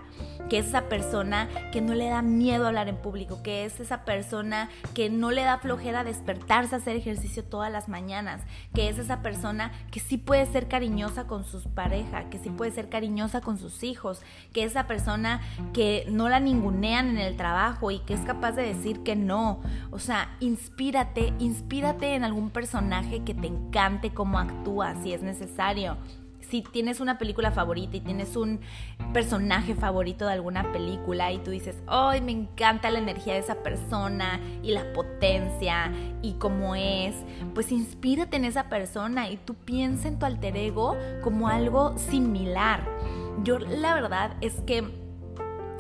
que 0.50 0.60
es 0.60 0.68
esa 0.68 0.84
persona 0.84 1.50
que 1.72 1.82
no 1.82 1.94
le 1.94 2.10
da 2.10 2.22
miedo 2.22 2.68
hablar 2.68 2.88
en 2.88 2.98
público, 2.98 3.42
que 3.44 3.66
es 3.66 3.80
esa 3.80 4.06
persona 4.06 4.70
que 4.94 5.10
no 5.10 5.32
le 5.32 5.44
da 5.44 5.58
flojera 5.58 6.04
despertarse 6.04 6.76
a 6.76 6.78
hacer 6.78 6.96
ejercicio 6.96 7.44
todas 7.44 7.72
las 7.72 7.90
mañanas, 7.90 8.42
que 8.74 8.90
es 8.90 8.98
esa 8.98 9.22
persona 9.22 9.72
que 9.92 10.00
sí 10.00 10.18
puede 10.18 10.46
ser 10.46 10.68
cariñosa 10.68 11.28
con 11.28 11.44
sus 11.44 11.64
parejas, 11.68 12.26
que 12.32 12.40
sí 12.40 12.50
puede 12.50 12.72
ser 12.72 12.90
cariñosa 12.90 13.42
con 13.42 13.58
sus 13.58 13.84
hijos, 13.84 14.22
que 14.54 14.64
es 14.64 14.72
esa 14.72 14.88
persona 14.88 15.42
que 15.74 16.06
no 16.10 16.30
la 16.30 16.40
ningunean 16.40 17.10
en 17.10 17.18
el 17.18 17.36
trabajo 17.36 17.92
y 17.92 18.00
que 18.00 18.14
es 18.14 18.22
capaz 18.22 18.54
de 18.54 18.64
decir 18.64 19.04
que 19.04 19.16
no. 19.16 19.62
O 19.92 20.00
sea, 20.00 20.36
inspírate, 20.40 21.34
inspírate 21.40 22.16
en 22.16 22.24
algún 22.24 22.50
personaje 22.50 23.24
que 23.24 23.34
te 23.34 23.48
encante 23.48 24.14
cómo 24.14 24.40
actúa 24.40 24.96
si 25.02 25.14
es 25.14 25.22
necesario 25.22 25.98
si 26.50 26.62
tienes 26.62 27.00
una 27.00 27.18
película 27.18 27.52
favorita 27.52 27.98
y 27.98 28.02
tienes 28.02 28.36
un 28.36 28.60
personaje 29.14 29.76
favorito 29.76 30.26
de 30.26 30.34
alguna 30.34 30.72
película 30.72 31.32
y 31.32 31.40
tú 31.40 31.52
dices, 31.52 31.82
¡ay, 31.88 32.22
me 32.22 32.32
encanta 32.32 32.90
la 32.90 33.00
energía 33.00 33.34
de 33.34 33.40
esa 33.40 33.64
persona 33.64 34.40
y 34.64 34.72
la 34.72 34.94
potencia 34.94 35.92
y 36.22 36.34
cómo 36.34 36.76
es! 36.76 37.16
Pues 37.54 37.72
inspírate 37.72 38.38
en 38.38 38.46
esa 38.46 38.70
persona 38.70 39.30
y 39.30 39.38
tú 39.38 39.56
piensa 39.56 40.08
en 40.08 40.20
tu 40.20 40.26
alter 40.26 40.56
ego 40.58 40.96
como 41.24 41.48
algo 41.48 41.98
similar. 41.98 42.88
Yo 43.44 43.60
la 43.60 43.94
verdad 43.94 44.36
es 44.42 44.54
que... 44.62 44.84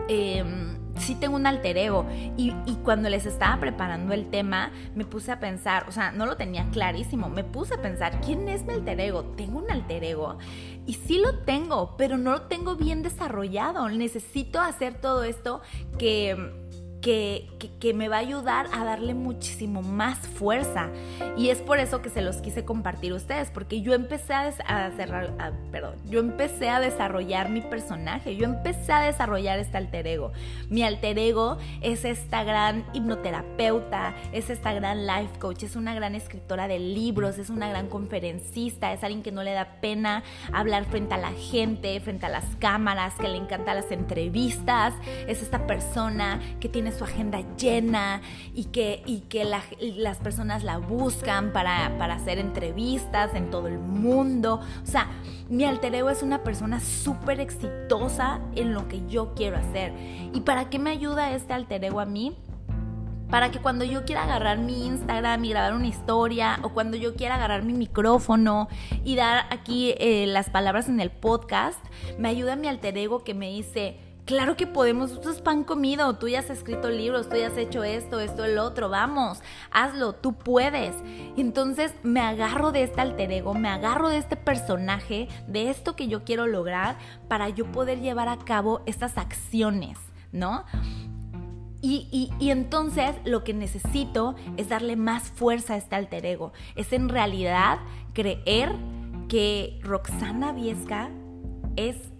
Em, 0.09 0.76
sí 0.99 1.15
tengo 1.15 1.35
un 1.35 1.45
alter 1.45 1.77
ego. 1.77 2.05
Y, 2.37 2.53
cuando 2.83 3.09
les 3.09 3.25
estaba 3.25 3.59
preparando 3.59 4.13
el 4.13 4.29
tema, 4.29 4.71
me 4.95 5.03
puse 5.03 5.31
a 5.31 5.39
pensar, 5.39 5.85
o 5.89 5.91
sea, 5.91 6.11
no 6.11 6.25
lo 6.25 6.37
tenía 6.37 6.65
clarísimo, 6.71 7.29
me 7.29 7.43
puse 7.43 7.73
a 7.73 7.81
pensar, 7.81 8.21
¿quién 8.21 8.47
es 8.47 8.63
mi 8.65 8.73
alter 8.73 8.99
ego? 8.99 9.23
¿Tengo 9.35 9.59
un 9.59 9.69
alter 9.69 10.03
ego? 10.03 10.37
Y 10.85 10.93
sí 10.93 11.19
lo 11.19 11.39
tengo, 11.39 11.97
pero 11.97 12.17
no 12.17 12.31
lo 12.31 12.41
tengo 12.43 12.75
bien 12.75 13.03
desarrollado. 13.03 13.89
Necesito 13.89 14.61
hacer 14.61 14.95
todo 15.01 15.23
esto 15.23 15.61
que 15.97 16.66
que, 17.79 17.93
me 17.93 18.09
va 18.09 18.17
a 18.17 18.19
ayudar 18.19 18.67
a 18.73 18.83
darle 18.83 19.13
muchísimo 19.13 19.81
más 19.81 20.19
fuerza. 20.19 20.89
Y 21.37 21.49
es 21.49 21.59
por 21.59 21.79
eso 21.79 22.01
que 22.01 22.09
se 22.09 22.21
los 22.21 22.37
quise 22.37 22.65
compartir 22.65 23.13
a 23.13 23.15
ustedes, 23.15 23.49
porque 23.49 23.81
yo 23.81 23.93
empecé 23.93 24.33
a, 24.33 24.51
cerrar, 24.91 25.31
perdón, 25.71 25.95
yo 26.09 26.19
empecé 26.19 26.69
a 26.69 26.81
desarrollar 26.81 27.49
mi 27.49 27.61
personaje, 27.61 28.35
yo 28.35 28.45
empecé 28.45 28.91
a 28.91 29.01
desarrollar 29.01 29.57
este 29.59 29.77
alter 29.77 30.05
ego. 30.05 30.33
Mi 30.69 30.83
alter 30.83 31.17
ego 31.17 31.57
es 31.81 32.03
esta 32.03 32.43
gran 32.43 32.85
hipnoterapeuta, 32.93 34.13
es 34.33 34.49
esta 34.49 34.73
gran 34.73 35.07
life 35.07 35.39
coach, 35.39 35.63
es 35.63 35.75
una 35.77 35.95
gran 35.95 36.13
escritora 36.13 36.67
de 36.67 36.79
libros, 36.79 37.37
es 37.37 37.49
una 37.49 37.69
gran 37.69 37.87
conferencista, 37.87 38.91
es 38.91 39.03
alguien 39.03 39.23
que 39.23 39.31
no 39.31 39.43
le 39.43 39.53
da 39.53 39.79
pena 39.79 40.23
hablar 40.51 40.83
frente 40.85 41.13
a 41.13 41.17
la 41.17 41.31
gente, 41.31 41.99
frente 42.01 42.25
a 42.25 42.29
las 42.29 42.45
cámaras, 42.57 43.13
que 43.15 43.29
le 43.29 43.37
encantan 43.37 43.77
las 43.77 43.91
entrevistas, 43.91 44.93
es 45.27 45.41
esta 45.41 45.67
persona 45.67 46.41
que 46.59 46.67
tiene 46.67 46.96
su 46.97 47.03
agenda 47.03 47.39
llena 47.57 48.21
y 48.53 48.65
que, 48.65 49.03
y 49.05 49.21
que 49.21 49.45
las 49.45 50.17
personas 50.17 50.63
la 50.63 50.77
buscan 50.77 51.53
para, 51.53 51.97
para 51.97 52.15
hacer 52.15 52.39
entrevistas 52.39 53.33
en 53.35 53.49
todo 53.49 53.67
el 53.67 53.79
mundo. 53.79 54.59
O 54.83 54.85
sea, 54.85 55.07
mi 55.49 55.63
alter 55.63 55.95
ego 55.95 56.09
es 56.09 56.23
una 56.23 56.43
persona 56.43 56.79
súper 56.79 57.39
exitosa 57.39 58.39
en 58.55 58.73
lo 58.73 58.87
que 58.87 59.05
yo 59.07 59.33
quiero 59.35 59.57
hacer. 59.57 59.93
¿Y 60.33 60.41
para 60.41 60.69
qué 60.69 60.79
me 60.79 60.89
ayuda 60.89 61.31
este 61.31 61.53
alter 61.53 61.83
ego 61.83 61.99
a 61.99 62.05
mí? 62.05 62.35
para 63.29 63.51
que 63.51 63.59
cuando 63.59 63.83
yo 63.83 64.05
quiera 64.05 64.23
agarrar 64.23 64.57
mi 64.57 64.85
Instagram 64.85 65.43
y 65.43 65.49
grabar 65.49 65.73
una 65.73 65.87
historia 65.87 66.59
o 66.63 66.69
cuando 66.69 66.95
yo 66.97 67.15
quiera 67.15 67.35
agarrar 67.35 67.63
mi 67.63 67.73
micrófono 67.73 68.69
y 69.03 69.15
dar 69.15 69.45
aquí 69.49 69.95
eh, 69.97 70.25
las 70.27 70.49
palabras 70.49 70.87
en 70.87 70.99
el 70.99 71.11
podcast, 71.11 71.79
me 72.17 72.29
ayuda 72.29 72.55
mi 72.55 72.67
alter 72.67 72.97
ego 72.97 73.23
que 73.23 73.33
me 73.33 73.49
dice, 73.49 73.97
Claro 74.27 74.57
que 74.57 74.67
podemos, 74.67 75.11
esto 75.11 75.29
es 75.29 75.39
pan 75.39 75.63
comido, 75.63 76.17
tú 76.17 76.27
ya 76.27 76.39
has 76.39 76.49
escrito 76.49 76.89
libros, 76.89 77.29
tú 77.29 77.37
ya 77.37 77.47
has 77.47 77.57
hecho 77.57 77.85
esto, 77.85 78.19
esto, 78.19 78.43
el 78.43 78.57
otro, 78.57 78.89
vamos, 78.89 79.39
hazlo, 79.71 80.11
tú 80.11 80.33
puedes. 80.33 80.97
Entonces 81.37 81.93
me 82.03 82.19
agarro 82.19 82.73
de 82.73 82.83
este 82.83 82.99
alter 82.99 83.31
ego, 83.31 83.53
me 83.53 83.69
agarro 83.69 84.09
de 84.09 84.17
este 84.17 84.35
personaje, 84.35 85.29
de 85.47 85.69
esto 85.69 85.95
que 85.95 86.09
yo 86.09 86.25
quiero 86.25 86.45
lograr 86.45 86.97
para 87.29 87.47
yo 87.47 87.71
poder 87.71 88.01
llevar 88.01 88.27
a 88.27 88.37
cabo 88.37 88.81
estas 88.85 89.17
acciones, 89.17 89.97
¿no? 90.33 90.65
Y, 91.81 92.29
y, 92.37 92.49
entonces 92.49 93.15
lo 93.23 93.45
que 93.45 93.53
necesito 93.53 94.35
es 94.57 94.67
darle 94.67 94.97
más 94.97 95.29
fuerza 95.29 95.75
a 95.75 95.77
este 95.77 95.95
alter 95.95 96.25
ego. 96.25 96.51
Es 96.75 96.91
en 96.91 97.07
realidad 97.07 97.79
creer 98.11 98.75
que 99.29 99.79
Roxana 99.83 100.51
Viesca 100.51 101.11
es 101.77 102.11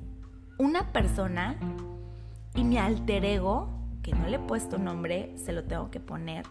una 0.57 0.93
persona 0.93 1.57
y 2.57 2.63
mi 2.63 2.77
alter 2.77 3.23
ego, 3.23 3.69
que 4.01 4.11
no 4.11 4.27
le 4.27 4.35
he 4.35 4.39
puesto 4.39 4.77
nombre, 4.77 5.31
se 5.37 5.53
lo 5.53 5.63
tengo 5.63 5.89
que 5.91 5.99
poner. 5.99 6.45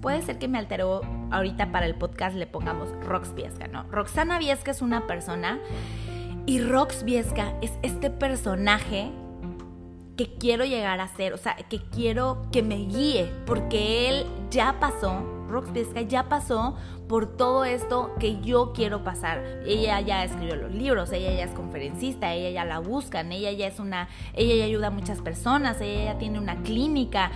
Puede 0.00 0.22
ser 0.22 0.38
que 0.38 0.48
mi 0.48 0.58
alter 0.58 0.80
ego 0.80 1.02
ahorita 1.30 1.70
para 1.70 1.86
el 1.86 1.94
podcast 1.94 2.34
le 2.34 2.46
pongamos 2.46 2.88
Rox 3.04 3.34
Viesca, 3.34 3.68
¿no? 3.68 3.84
Roxana 3.84 4.38
Viesca 4.38 4.70
es 4.70 4.80
una 4.80 5.06
persona 5.06 5.60
y 6.46 6.60
Rox 6.60 7.04
Viesca 7.04 7.52
es 7.60 7.72
este 7.82 8.10
personaje 8.10 9.12
que 10.16 10.34
quiero 10.38 10.64
llegar 10.64 11.00
a 11.00 11.08
ser, 11.08 11.34
o 11.34 11.36
sea, 11.36 11.56
que 11.56 11.80
quiero 11.80 12.42
que 12.50 12.62
me 12.62 12.76
guíe, 12.76 13.30
porque 13.46 14.08
él 14.08 14.26
ya 14.50 14.80
pasó, 14.80 15.22
Rox 15.48 15.72
Viesca 15.72 16.00
ya 16.00 16.28
pasó 16.28 16.76
por 17.10 17.26
todo 17.26 17.64
esto 17.64 18.14
que 18.20 18.40
yo 18.40 18.72
quiero 18.72 19.02
pasar. 19.02 19.42
Ella 19.66 20.00
ya 20.00 20.22
escribió 20.22 20.54
los 20.54 20.72
libros, 20.72 21.10
ella 21.10 21.32
ya 21.32 21.42
es 21.42 21.50
conferencista, 21.50 22.32
ella 22.32 22.50
ya 22.50 22.64
la 22.64 22.78
buscan, 22.78 23.32
ella 23.32 23.50
ya 23.50 23.66
es 23.66 23.80
una, 23.80 24.08
ella 24.32 24.54
ya 24.54 24.64
ayuda 24.66 24.86
a 24.86 24.90
muchas 24.90 25.20
personas, 25.20 25.80
ella 25.80 26.12
ya 26.12 26.18
tiene 26.18 26.38
una 26.38 26.62
clínica, 26.62 27.32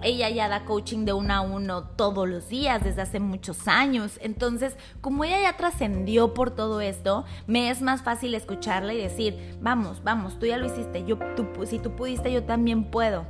ella 0.00 0.30
ya 0.30 0.48
da 0.48 0.64
coaching 0.64 1.04
de 1.04 1.12
uno 1.12 1.34
a 1.34 1.42
uno 1.42 1.82
todos 1.82 2.26
los 2.26 2.48
días 2.48 2.82
desde 2.82 3.02
hace 3.02 3.20
muchos 3.20 3.68
años. 3.68 4.18
Entonces, 4.22 4.78
como 5.02 5.24
ella 5.24 5.42
ya 5.42 5.58
trascendió 5.58 6.32
por 6.32 6.50
todo 6.50 6.80
esto, 6.80 7.26
me 7.46 7.68
es 7.68 7.82
más 7.82 8.00
fácil 8.00 8.32
escucharla 8.34 8.94
y 8.94 8.98
decir, 8.98 9.58
vamos, 9.60 10.02
vamos, 10.02 10.38
tú 10.38 10.46
ya 10.46 10.56
lo 10.56 10.64
hiciste, 10.64 11.04
yo, 11.04 11.18
si 11.66 11.78
tú 11.78 11.94
pudiste, 11.94 12.32
yo 12.32 12.44
también 12.44 12.84
puedo. 12.84 13.26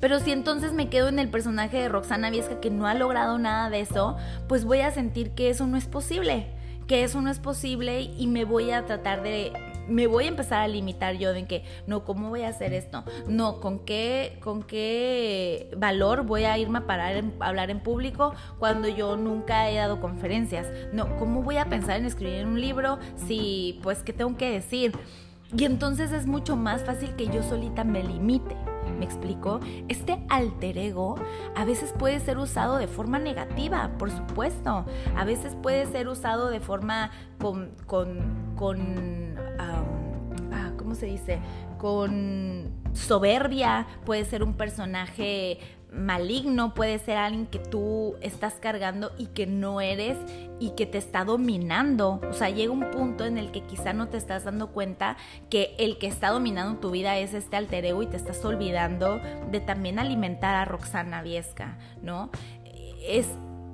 Pero 0.00 0.20
si 0.20 0.32
entonces 0.32 0.72
me 0.72 0.88
quedo 0.88 1.08
en 1.08 1.18
el 1.18 1.28
personaje 1.28 1.78
de 1.78 1.88
Roxana 1.88 2.30
Viesca 2.30 2.60
que 2.60 2.70
no 2.70 2.86
ha 2.86 2.94
logrado 2.94 3.38
nada 3.38 3.70
de 3.70 3.80
eso, 3.80 4.16
pues 4.48 4.64
voy 4.64 4.80
a 4.80 4.90
sentir 4.90 5.30
que 5.32 5.50
eso 5.50 5.66
no 5.66 5.76
es 5.76 5.86
posible, 5.86 6.46
que 6.86 7.02
eso 7.02 7.20
no 7.20 7.30
es 7.30 7.38
posible 7.38 8.00
y 8.00 8.26
me 8.26 8.44
voy 8.44 8.70
a 8.70 8.86
tratar 8.86 9.22
de 9.22 9.52
me 9.88 10.06
voy 10.06 10.24
a 10.24 10.28
empezar 10.28 10.60
a 10.60 10.68
limitar 10.68 11.16
yo 11.16 11.32
de 11.32 11.46
que 11.46 11.64
no, 11.86 12.04
¿cómo 12.04 12.28
voy 12.28 12.42
a 12.42 12.48
hacer 12.48 12.72
esto? 12.74 13.04
No, 13.26 13.60
¿con 13.60 13.80
qué, 13.80 14.38
con 14.42 14.62
qué 14.62 15.70
valor 15.76 16.24
voy 16.24 16.44
a 16.44 16.58
irme 16.58 16.78
a 16.78 16.86
parar 16.86 17.24
a 17.40 17.46
hablar 17.46 17.70
en 17.70 17.80
público 17.80 18.34
cuando 18.58 18.88
yo 18.88 19.16
nunca 19.16 19.70
he 19.70 19.76
dado 19.76 20.00
conferencias? 20.00 20.66
No, 20.92 21.16
¿cómo 21.16 21.42
voy 21.42 21.56
a 21.56 21.66
pensar 21.66 21.96
en 21.96 22.06
escribir 22.06 22.46
un 22.46 22.60
libro 22.60 22.98
si, 23.16 23.80
pues, 23.82 24.02
¿qué 24.02 24.12
tengo 24.12 24.36
que 24.36 24.50
decir? 24.50 24.92
Y 25.56 25.64
entonces 25.64 26.12
es 26.12 26.26
mucho 26.26 26.56
más 26.56 26.84
fácil 26.84 27.14
que 27.16 27.26
yo 27.26 27.42
solita 27.42 27.82
me 27.82 28.02
limite. 28.04 28.54
¿Me 28.98 29.04
explico? 29.04 29.60
Este 29.88 30.18
alter 30.28 30.76
ego 30.76 31.14
a 31.54 31.64
veces 31.64 31.92
puede 31.98 32.18
ser 32.20 32.38
usado 32.38 32.78
de 32.78 32.88
forma 32.88 33.18
negativa, 33.18 33.92
por 33.98 34.10
supuesto. 34.10 34.84
A 35.16 35.24
veces 35.24 35.54
puede 35.54 35.86
ser 35.86 36.08
usado 36.08 36.48
de 36.50 36.60
forma 36.60 37.10
con, 37.38 37.70
con, 37.86 38.54
con 38.56 39.38
¿cómo 40.88 40.94
se 40.94 41.04
dice? 41.04 41.38
Con 41.76 42.70
soberbia, 42.94 43.86
puede 44.06 44.24
ser 44.24 44.42
un 44.42 44.54
personaje 44.54 45.58
maligno, 45.92 46.74
puede 46.74 46.98
ser 46.98 47.16
alguien 47.16 47.46
que 47.46 47.58
tú 47.58 48.16
estás 48.20 48.54
cargando 48.54 49.12
y 49.18 49.26
que 49.26 49.46
no 49.46 49.80
eres 49.80 50.18
y 50.60 50.70
que 50.70 50.86
te 50.86 50.98
está 50.98 51.24
dominando. 51.24 52.20
O 52.28 52.32
sea, 52.32 52.50
llega 52.50 52.72
un 52.72 52.90
punto 52.90 53.24
en 53.24 53.38
el 53.38 53.50
que 53.50 53.62
quizá 53.62 53.92
no 53.92 54.08
te 54.08 54.16
estás 54.16 54.44
dando 54.44 54.68
cuenta 54.68 55.16
que 55.50 55.74
el 55.78 55.98
que 55.98 56.06
está 56.06 56.30
dominando 56.30 56.78
tu 56.80 56.90
vida 56.90 57.16
es 57.18 57.34
este 57.34 57.56
alter 57.56 57.84
ego 57.84 58.02
y 58.02 58.06
te 58.06 58.16
estás 58.16 58.44
olvidando 58.44 59.20
de 59.50 59.60
también 59.60 59.98
alimentar 59.98 60.54
a 60.54 60.64
Roxana 60.64 61.22
Viesca, 61.22 61.78
¿no? 62.02 62.30
Es 63.06 63.28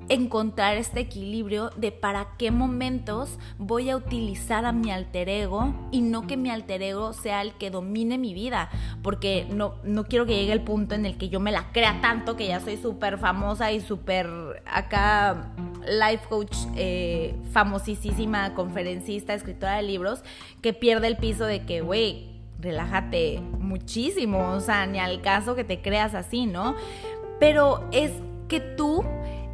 encontrar 0.08 0.76
este 0.76 1.00
equilibrio 1.00 1.70
de 1.76 1.92
para 1.92 2.28
qué 2.38 2.50
momentos 2.50 3.38
voy 3.58 3.90
a 3.90 3.96
utilizar 3.96 4.64
a 4.64 4.72
mi 4.72 4.90
alter 4.90 5.28
ego 5.28 5.74
y 5.90 6.00
no 6.00 6.26
que 6.26 6.36
mi 6.36 6.50
alter 6.50 6.82
ego 6.82 7.12
sea 7.12 7.42
el 7.42 7.54
que 7.54 7.70
domine 7.70 8.18
mi 8.18 8.34
vida, 8.34 8.70
porque 9.02 9.46
no, 9.50 9.76
no 9.84 10.04
quiero 10.04 10.26
que 10.26 10.36
llegue 10.36 10.52
el 10.52 10.62
punto 10.62 10.94
en 10.94 11.06
el 11.06 11.16
que 11.16 11.28
yo 11.28 11.40
me 11.40 11.52
la 11.52 11.72
crea 11.72 12.00
tanto 12.00 12.36
que 12.36 12.46
ya 12.46 12.60
soy 12.60 12.76
súper 12.76 13.18
famosa 13.18 13.72
y 13.72 13.80
súper 13.80 14.28
acá 14.66 15.52
life 15.86 16.26
coach 16.28 16.56
eh, 16.76 17.34
famosísima, 17.52 18.54
conferencista, 18.54 19.34
escritora 19.34 19.76
de 19.76 19.82
libros, 19.82 20.22
que 20.60 20.72
pierde 20.72 21.06
el 21.06 21.16
piso 21.16 21.44
de 21.44 21.64
que, 21.64 21.80
güey, 21.80 22.34
relájate 22.58 23.40
muchísimo, 23.40 24.52
o 24.52 24.60
sea, 24.60 24.86
ni 24.86 24.98
al 24.98 25.20
caso 25.20 25.54
que 25.54 25.64
te 25.64 25.80
creas 25.80 26.14
así, 26.14 26.46
¿no? 26.46 26.74
Pero 27.38 27.86
es 27.92 28.12
que 28.48 28.60
tú 28.60 29.04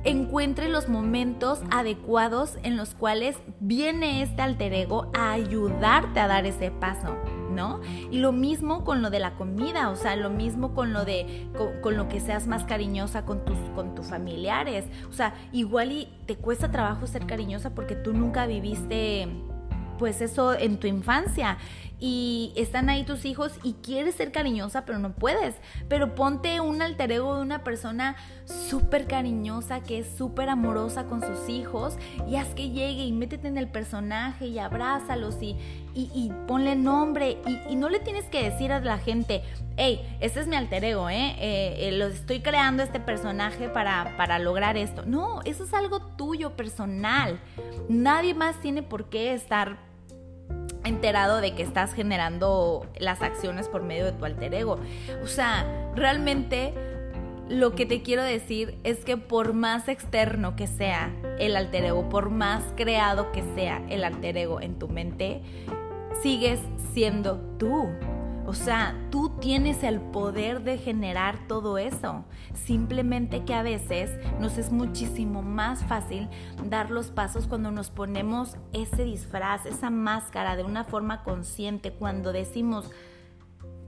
encuentre 0.05 0.69
los 0.69 0.89
momentos 0.89 1.61
adecuados 1.71 2.59
en 2.63 2.77
los 2.77 2.95
cuales 2.95 3.37
viene 3.61 4.23
este 4.23 4.43
alter 4.43 4.73
ego 4.73 5.11
a 5.15 5.33
ayudarte 5.33 6.21
a 6.21 6.27
dar 6.27 6.47
ese 6.47 6.71
paso. 6.71 7.17
¿No? 7.51 7.81
Y 8.13 8.21
lo 8.21 8.31
mismo 8.31 8.85
con 8.85 9.03
lo 9.03 9.11
de 9.11 9.19
la 9.19 9.35
comida, 9.35 9.91
o 9.91 9.97
sea, 9.97 10.15
lo 10.15 10.31
mismo 10.31 10.73
con 10.73 10.93
lo 10.93 11.05
de 11.05 11.49
con, 11.83 11.97
lo 11.97 12.09
que 12.09 12.21
seas 12.21 12.47
más 12.47 12.63
cariñosa 12.63 13.27
con 13.27 13.45
tus 13.45 13.59
con 13.75 13.97
tus 13.97 14.07
familiares. 14.07 14.85
O 15.11 15.13
sea, 15.13 15.35
igual 15.51 15.91
y 15.91 16.09
te 16.27 16.37
cuesta 16.37 16.71
trabajo 16.71 17.09
ser 17.09 17.27
cariñosa 17.27 17.75
porque 17.75 17.97
tú 17.97 18.13
nunca 18.13 18.47
viviste 18.47 19.29
pues 19.99 20.23
eso 20.23 20.55
en 20.55 20.79
tu 20.79 20.87
infancia 20.87 21.59
y 22.01 22.53
están 22.57 22.89
ahí 22.89 23.05
tus 23.05 23.27
hijos 23.27 23.53
y 23.63 23.75
quieres 23.75 24.15
ser 24.15 24.33
cariñosa 24.33 24.85
pero 24.85 24.99
no 24.99 25.13
puedes. 25.13 25.57
Pero 25.89 26.15
ponte 26.15 26.61
un 26.61 26.81
alter 26.83 27.13
ego 27.13 27.37
de 27.37 27.43
una 27.43 27.63
persona 27.63 28.17
súper 28.47 29.07
cariñosa 29.07 29.81
que 29.83 30.01
es 30.01 30.09
súper 30.17 30.49
amorosa 30.49 31.05
con 31.05 31.21
sus 31.21 31.49
hijos 31.49 31.97
y 32.29 32.37
haz 32.37 32.49
que 32.55 32.71
llegue 32.71 33.05
y 33.05 33.13
métete 33.13 33.49
en 33.49 33.59
el 33.59 33.69
personaje 33.69 34.47
y 34.47 34.59
abrázalos 34.59 35.37
y, 35.43 35.57
y, 35.95 36.33
ponle 36.47 36.75
nombre 36.77 37.39
y, 37.69 37.77
no 37.77 37.89
le 37.89 38.01
tienes 38.01 38.25
que 38.27 38.43
decir 38.43 38.73
a 38.73 38.81
la 38.81 38.99
gente, 38.99 39.43
hey, 39.77 40.01
este 40.21 40.41
es 40.41 40.47
mi 40.47 40.57
alter 40.57 40.85
ego, 40.85 41.09
¿eh? 41.09 41.37
eh, 41.39 41.91
eh 41.91 42.11
estoy 42.13 42.41
creando 42.41 42.83
este 42.83 43.01
personaje 43.01 43.69
para, 43.69 44.17
para 44.17 44.39
lograr 44.39 44.77
esto. 44.77 45.05
No, 45.07 45.41
eso 45.45 45.65
es 45.65 45.75
algo 45.75 46.01
tuyo, 46.01 46.57
personal. 46.57 47.41
Nadie 47.89 48.35
más 48.35 48.61
tiene 48.61 48.83
por 48.83 49.09
qué 49.09 49.35
estar 49.35 49.90
enterado 50.91 51.41
de 51.41 51.55
que 51.55 51.63
estás 51.63 51.95
generando 51.95 52.87
las 52.99 53.23
acciones 53.23 53.69
por 53.69 53.83
medio 53.83 54.05
de 54.05 54.13
tu 54.13 54.25
alter 54.27 54.53
ego. 54.55 54.79
O 55.23 55.27
sea, 55.27 55.65
realmente 55.97 56.75
lo 57.49 57.75
que 57.75 57.85
te 57.85 58.03
quiero 58.03 58.23
decir 58.23 58.79
es 58.85 59.05
que 59.05 59.17
por 59.17 59.55
más 59.55 59.89
externo 59.89 60.55
que 60.55 60.67
sea 60.67 61.11
el 61.39 61.57
alter 61.57 61.85
ego, 61.87 62.09
por 62.09 62.31
más 62.31 62.63
creado 62.77 63.33
que 63.33 63.43
sea 63.55 63.83
el 63.89 64.05
alter 64.05 64.37
ego 64.37 64.61
en 64.61 64.79
tu 64.79 64.89
mente, 64.89 65.41
sigues 66.23 66.61
siendo 66.93 67.41
tú. 67.59 67.89
O 68.51 68.53
sea, 68.53 68.97
tú 69.13 69.29
tienes 69.41 69.85
el 69.85 70.01
poder 70.01 70.65
de 70.65 70.77
generar 70.77 71.47
todo 71.47 71.79
eso. 71.79 72.25
Simplemente 72.53 73.45
que 73.45 73.55
a 73.55 73.63
veces 73.63 74.11
nos 74.41 74.59
es 74.59 74.73
muchísimo 74.73 75.41
más 75.41 75.85
fácil 75.85 76.29
dar 76.65 76.91
los 76.91 77.13
pasos 77.13 77.47
cuando 77.47 77.71
nos 77.71 77.91
ponemos 77.91 78.57
ese 78.73 79.05
disfraz, 79.05 79.67
esa 79.67 79.89
máscara 79.91 80.57
de 80.57 80.65
una 80.65 80.83
forma 80.83 81.23
consciente, 81.23 81.93
cuando 81.93 82.33
decimos, 82.33 82.91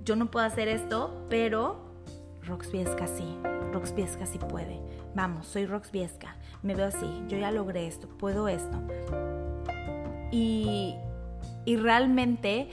yo 0.04 0.14
no 0.14 0.30
puedo 0.30 0.46
hacer 0.46 0.68
esto, 0.68 1.26
pero 1.28 1.96
Rox 2.42 2.70
Viesca 2.70 3.08
sí, 3.08 3.36
Rox 3.72 3.92
Viesca 3.96 4.26
sí 4.26 4.38
puede. 4.38 4.80
Vamos, 5.16 5.48
soy 5.48 5.66
Rox 5.66 5.90
Viesca, 5.90 6.36
me 6.62 6.76
veo 6.76 6.86
así, 6.86 7.24
yo 7.26 7.36
ya 7.36 7.50
logré 7.50 7.88
esto, 7.88 8.06
puedo 8.06 8.46
esto. 8.46 8.80
Y, 10.30 10.94
y 11.64 11.76
realmente 11.78 12.70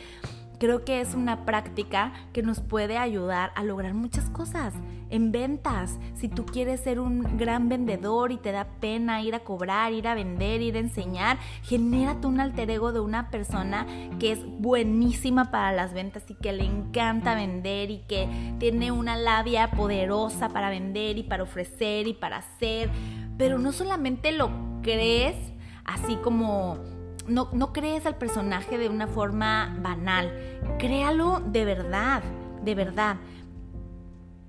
Creo 0.60 0.84
que 0.84 1.00
es 1.00 1.16
una 1.16 1.46
práctica 1.46 2.12
que 2.34 2.44
nos 2.44 2.60
puede 2.60 2.98
ayudar 2.98 3.52
a 3.56 3.64
lograr 3.64 3.94
muchas 3.94 4.30
cosas 4.30 4.74
en 5.10 5.32
ventas. 5.32 5.98
Si 6.16 6.28
tú 6.28 6.46
quieres 6.46 6.82
ser 6.82 7.00
un 7.00 7.38
gran 7.38 7.70
vendedor 7.70 8.34
y 8.34 8.38
te 8.38 8.52
da 8.52 8.66
pena 8.80 9.22
ir 9.22 9.36
a 9.36 9.40
cobrar, 9.40 9.94
ir 9.94 10.08
a 10.08 10.16
vender, 10.16 10.62
ir 10.62 10.76
a 10.76 10.80
enseñar, 10.80 11.38
genérate 11.64 12.28
un 12.28 12.42
alter 12.42 12.70
ego 12.72 12.92
de 12.92 13.00
una 13.00 13.32
persona 13.32 13.88
que 14.20 14.34
es 14.34 14.46
buenísima 14.60 15.50
para 15.50 15.72
las 15.72 15.94
ventas 15.94 16.30
y 16.30 16.36
que 16.36 16.52
le 16.52 16.66
encanta 16.66 17.36
vender 17.36 17.90
y 17.90 18.00
que 18.00 18.28
tiene 18.60 18.92
una 18.92 19.16
labia 19.16 19.72
poderosa 19.72 20.50
para 20.50 20.70
vender 20.70 21.18
y 21.18 21.24
para 21.24 21.44
ofrecer 21.44 22.08
y 22.08 22.14
para 22.14 22.38
hacer. 22.38 22.90
Pero 23.38 23.60
no 23.60 23.72
solamente 23.72 24.34
lo 24.34 24.52
crees 24.82 25.36
así 25.86 26.18
como 26.18 26.99
no, 27.30 27.74
crees 27.74 28.06
al 28.06 28.16
personaje 28.16 28.78
de 28.78 28.90
una 28.90 29.08
forma 29.08 29.76
banal, 29.82 30.32
créalo 30.78 31.40
de 31.40 31.66
verdad, 31.66 32.24
de 32.64 32.76
verdad. 32.76 33.18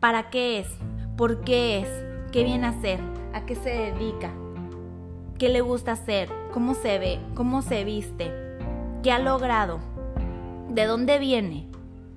¿Para 0.00 0.30
qué 0.30 0.60
es? 0.60 0.68
¿Por 1.16 1.42
qué 1.42 1.80
es? 1.80 1.88
¿Qué 2.32 2.44
viene 2.44 2.66
a 2.66 2.70
hacer? 2.70 3.00
¿A 3.34 3.44
qué 3.44 3.54
se 3.54 3.70
dedica? 3.70 4.30
¿Qué 5.38 5.48
le 5.48 5.60
gusta 5.60 5.92
hacer? 5.92 6.30
¿Cómo 6.52 6.74
se 6.74 6.98
ve? 6.98 7.20
¿Cómo 7.34 7.62
se 7.62 7.84
viste? 7.84 8.32
¿Qué 9.02 9.12
ha 9.12 9.18
logrado? 9.18 9.80
¿De 10.68 10.84
dónde 10.84 11.18
viene? 11.18 11.68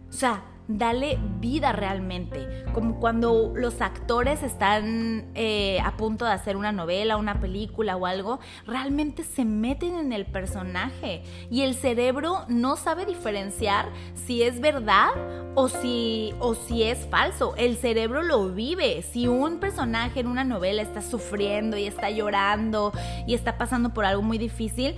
O 0.10 0.14
sea, 0.14 0.44
dale 0.68 1.20
vida 1.40 1.74
realmente. 1.74 2.66
Como 2.74 3.00
cuando 3.00 3.54
los 3.56 3.82
actores 3.82 4.44
están 4.44 5.26
eh, 5.36 5.80
a 5.82 5.98
punto 5.98 6.26
de 6.26 6.32
hacer 6.32 6.56
una 6.56 6.72
novela, 6.72 7.18
una 7.18 7.40
película 7.40 7.98
o 7.98 8.06
algo, 8.06 8.40
realmente 8.66 9.24
se 9.24 9.46
meten 9.46 9.96
en 9.96 10.14
el 10.14 10.26
personaje 10.26 11.24
y 11.52 11.62
el 11.62 11.76
cerebro 11.76 12.46
no 12.48 12.76
sabe 12.76 13.06
diferenciar 13.06 13.90
si 14.14 14.44
es 14.44 14.60
verdad 14.62 15.12
o 15.56 15.68
si, 15.68 16.34
o 16.40 16.56
si 16.56 16.84
es 16.84 17.06
falso. 17.08 17.56
El 17.58 17.78
cerebro 17.78 18.24
lo 18.24 18.50
vive. 18.50 19.02
Si 19.02 19.28
un 19.28 19.60
personaje 19.60 20.22
en 20.22 20.28
una 20.28 20.44
novela 20.44 20.82
está 20.82 21.02
sufriendo 21.02 21.78
y 21.78 21.86
está 21.86 22.10
llorando 22.10 22.94
y 23.28 23.34
está 23.34 23.58
pasando 23.58 23.94
por 23.94 24.06
algo 24.06 24.22
muy 24.22 24.38
difícil, 24.38 24.96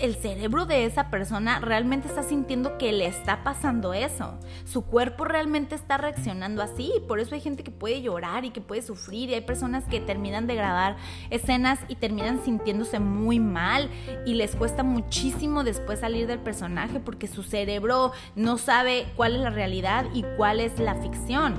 el 0.00 0.14
cerebro 0.14 0.66
de 0.66 0.84
esa 0.84 1.10
persona 1.10 1.60
realmente 1.60 2.08
está 2.08 2.22
sintiendo 2.22 2.78
que 2.78 2.92
le 2.92 3.06
está 3.06 3.42
pasando 3.44 3.92
eso. 3.92 4.38
Su 4.64 4.82
cuerpo 4.82 4.99
realmente 5.04 5.74
está 5.74 5.96
reaccionando 5.96 6.62
así. 6.62 6.92
Por 7.08 7.20
eso 7.20 7.34
hay 7.34 7.40
gente 7.40 7.62
que 7.62 7.70
puede 7.70 8.02
llorar 8.02 8.44
y 8.44 8.50
que 8.50 8.60
puede 8.60 8.82
sufrir 8.82 9.30
y 9.30 9.34
hay 9.34 9.40
personas 9.40 9.84
que 9.84 10.00
terminan 10.00 10.46
de 10.46 10.54
grabar 10.54 10.96
escenas 11.30 11.78
y 11.88 11.96
terminan 11.96 12.42
sintiéndose 12.44 13.00
muy 13.00 13.38
mal 13.40 13.88
y 14.26 14.34
les 14.34 14.56
cuesta 14.56 14.82
muchísimo 14.82 15.64
después 15.64 16.00
salir 16.00 16.26
del 16.26 16.38
personaje 16.38 17.00
porque 17.00 17.26
su 17.26 17.42
cerebro 17.42 18.12
no 18.34 18.58
sabe 18.58 19.06
cuál 19.16 19.36
es 19.36 19.40
la 19.40 19.50
realidad 19.50 20.06
y 20.14 20.24
cuál 20.36 20.60
es 20.60 20.78
la 20.78 20.94
ficción. 20.94 21.54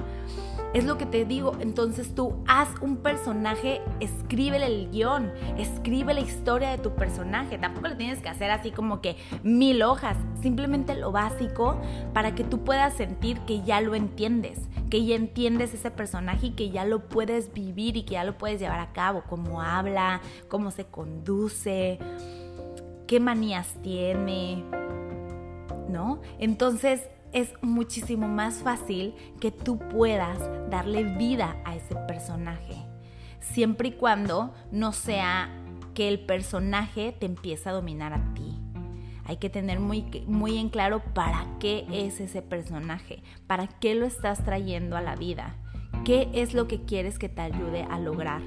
Es 0.73 0.86
lo 0.86 0.97
que 0.97 1.05
te 1.05 1.25
digo, 1.25 1.57
entonces 1.60 2.15
tú 2.15 2.41
haz 2.47 2.69
un 2.79 2.97
personaje, 2.97 3.81
escríbele 3.99 4.67
el 4.67 4.89
guion, 4.89 5.29
escribe 5.57 6.13
la 6.13 6.21
historia 6.21 6.69
de 6.69 6.77
tu 6.77 6.95
personaje. 6.95 7.57
Tampoco 7.57 7.89
le 7.89 7.95
tienes 7.95 8.21
que 8.21 8.29
hacer 8.29 8.51
así 8.51 8.71
como 8.71 9.01
que 9.01 9.17
mil 9.43 9.84
hojas, 9.84 10.15
simplemente 10.41 10.95
lo 10.95 11.12
básico 11.12 11.77
para 12.13 12.36
que 12.36 12.45
tú 12.45 12.63
puedas 12.63 12.93
sentir 12.93 13.39
que 13.41 13.62
ya 13.63 13.81
lo 13.81 13.95
entiendes, 13.95 14.60
que 14.89 15.03
ya 15.05 15.15
entiendes 15.15 15.73
ese 15.73 15.91
personaje 15.91 16.47
y 16.47 16.51
que 16.51 16.69
ya 16.69 16.86
lo 16.86 17.10
puedes 17.10 17.51
vivir 17.51 17.97
y 17.97 18.03
que 18.03 18.13
ya 18.13 18.23
lo 18.23 18.38
puedes 18.38 18.62
llevar 18.62 18.79
a 18.79 18.93
cabo, 18.93 19.23
cómo 19.27 19.62
habla, 19.62 20.21
cómo 20.47 20.71
se 20.71 20.86
conduce, 20.86 21.99
qué 23.07 23.19
manías 23.19 23.75
tiene, 23.84 24.63
¿no? 25.89 26.21
Entonces, 26.39 27.10
es 27.34 27.54
muchísimo 27.62 28.28
más 28.28 28.56
fácil 28.56 29.13
que 29.39 29.52
tú 29.52 29.78
puedas 29.78 30.39
darle 30.70 31.04
vida 31.04 31.58
a 31.65 31.76
ese 31.76 31.96
personaje. 32.08 32.76
Siempre 33.39 33.89
y 33.89 33.91
cuando 33.94 34.54
no 34.72 34.91
sea 34.91 35.50
que 35.94 36.08
el 36.08 36.20
personaje 36.20 37.15
te 37.20 37.26
empiece 37.26 37.70
a 37.70 37.74
dominar 37.74 38.13
a 38.13 38.34
ti. 38.34 38.58
Hay 39.26 39.38
que 39.38 39.50
tener 39.50 39.80
muy, 39.80 40.04
muy 40.28 40.58
en 40.58 40.70
claro 40.70 41.02
para 41.13 41.46
qué 41.60 41.86
es 41.91 42.20
ese 42.20 42.41
personaje, 42.41 43.24
para 43.48 43.67
qué 43.67 43.96
lo 43.96 44.06
estás 44.06 44.44
trayendo 44.44 44.98
a 44.98 45.02
la 45.02 45.15
vida, 45.15 45.56
qué 46.04 46.30
es 46.34 46.54
lo 46.54 46.67
que 46.67 46.84
quieres 46.84 47.17
que 47.20 47.30
te 47.30 47.41
ayude 47.41 47.84
a 47.89 48.00
lograr. 48.00 48.41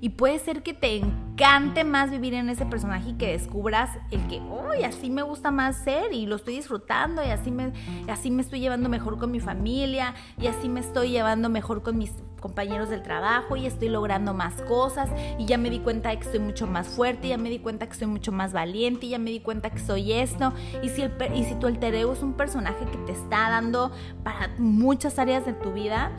Y 0.00 0.10
puede 0.10 0.38
ser 0.40 0.62
que 0.62 0.74
te 0.74 1.00
encante 1.32 1.84
más 1.84 2.10
vivir 2.10 2.34
en 2.34 2.50
ese 2.50 2.66
personaje 2.66 3.10
y 3.10 3.14
que 3.14 3.32
descubras 3.32 3.90
el 4.10 4.26
que, 4.28 4.40
uy, 4.40 4.84
así 4.84 5.10
me 5.10 5.22
gusta 5.22 5.50
más 5.50 5.76
ser 5.76 6.12
y 6.12 6.26
lo 6.26 6.36
estoy 6.36 6.56
disfrutando 6.56 7.24
y 7.24 7.28
así 7.28 7.50
me, 7.50 7.72
así 8.08 8.30
me 8.30 8.42
estoy 8.42 8.60
llevando 8.60 8.88
mejor 8.88 9.18
con 9.18 9.30
mi 9.30 9.40
familia 9.40 10.14
y 10.38 10.46
así 10.46 10.68
me 10.68 10.80
estoy 10.80 11.10
llevando 11.10 11.48
mejor 11.48 11.82
con 11.82 11.96
mis 11.96 12.12
compañeros 12.40 12.90
del 12.90 13.02
trabajo 13.02 13.56
y 13.56 13.66
estoy 13.66 13.88
logrando 13.88 14.34
más 14.34 14.60
cosas 14.62 15.08
y 15.38 15.46
ya 15.46 15.56
me 15.56 15.70
di 15.70 15.78
cuenta 15.78 16.10
de 16.10 16.18
que 16.18 16.24
soy 16.24 16.38
mucho 16.38 16.66
más 16.66 16.88
fuerte, 16.88 17.28
ya 17.28 17.38
me 17.38 17.48
di 17.48 17.60
cuenta 17.60 17.88
que 17.88 17.94
soy 17.94 18.08
mucho 18.08 18.30
más 18.30 18.52
valiente, 18.52 19.06
y 19.06 19.10
ya 19.10 19.18
me 19.18 19.30
di 19.30 19.40
cuenta 19.40 19.70
que 19.70 19.78
soy 19.78 20.12
esto. 20.12 20.52
Y 20.82 20.88
si, 20.90 21.02
el, 21.02 21.12
y 21.34 21.44
si 21.44 21.54
tu 21.54 21.66
alter 21.66 21.94
ego 21.94 22.12
es 22.12 22.22
un 22.22 22.34
personaje 22.34 22.84
que 22.84 22.98
te 22.98 23.12
está 23.12 23.48
dando 23.48 23.90
para 24.22 24.48
muchas 24.58 25.18
áreas 25.18 25.46
de 25.46 25.52
tu 25.54 25.72
vida, 25.72 26.12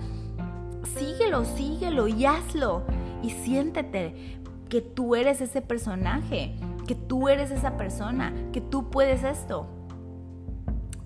síguelo, 0.97 1.45
síguelo 1.45 2.07
y 2.07 2.25
hazlo. 2.25 2.83
Y 3.21 3.29
siéntete 3.29 4.42
que 4.73 4.81
tú 4.81 5.13
eres 5.13 5.39
ese 5.39 5.61
personaje, 5.61 6.55
que 6.87 6.95
tú 6.95 7.29
eres 7.29 7.51
esa 7.51 7.77
persona, 7.77 8.33
que 8.51 8.59
tú 8.59 8.89
puedes 8.89 9.23
esto. 9.23 9.67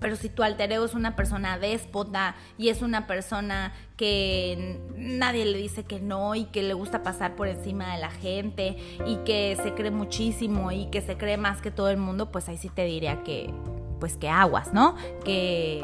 Pero 0.00 0.16
si 0.16 0.30
tu 0.30 0.42
alter 0.42 0.72
ego 0.72 0.86
es 0.86 0.94
una 0.94 1.16
persona 1.16 1.58
déspota 1.58 2.34
y 2.56 2.70
es 2.70 2.80
una 2.80 3.06
persona 3.06 3.74
que 3.98 4.80
nadie 4.96 5.44
le 5.44 5.58
dice 5.58 5.84
que 5.84 6.00
no 6.00 6.34
y 6.34 6.46
que 6.46 6.62
le 6.62 6.72
gusta 6.72 7.02
pasar 7.02 7.36
por 7.36 7.46
encima 7.46 7.92
de 7.92 8.00
la 8.00 8.10
gente 8.10 8.78
y 9.06 9.16
que 9.26 9.54
se 9.62 9.74
cree 9.74 9.90
muchísimo 9.90 10.72
y 10.72 10.86
que 10.86 11.02
se 11.02 11.18
cree 11.18 11.36
más 11.36 11.60
que 11.60 11.70
todo 11.70 11.90
el 11.90 11.98
mundo, 11.98 12.32
pues 12.32 12.48
ahí 12.48 12.56
sí 12.56 12.70
te 12.70 12.86
diría 12.86 13.22
que, 13.22 13.52
pues 14.00 14.16
que 14.16 14.30
aguas, 14.30 14.72
¿no? 14.72 14.96
Que, 15.26 15.82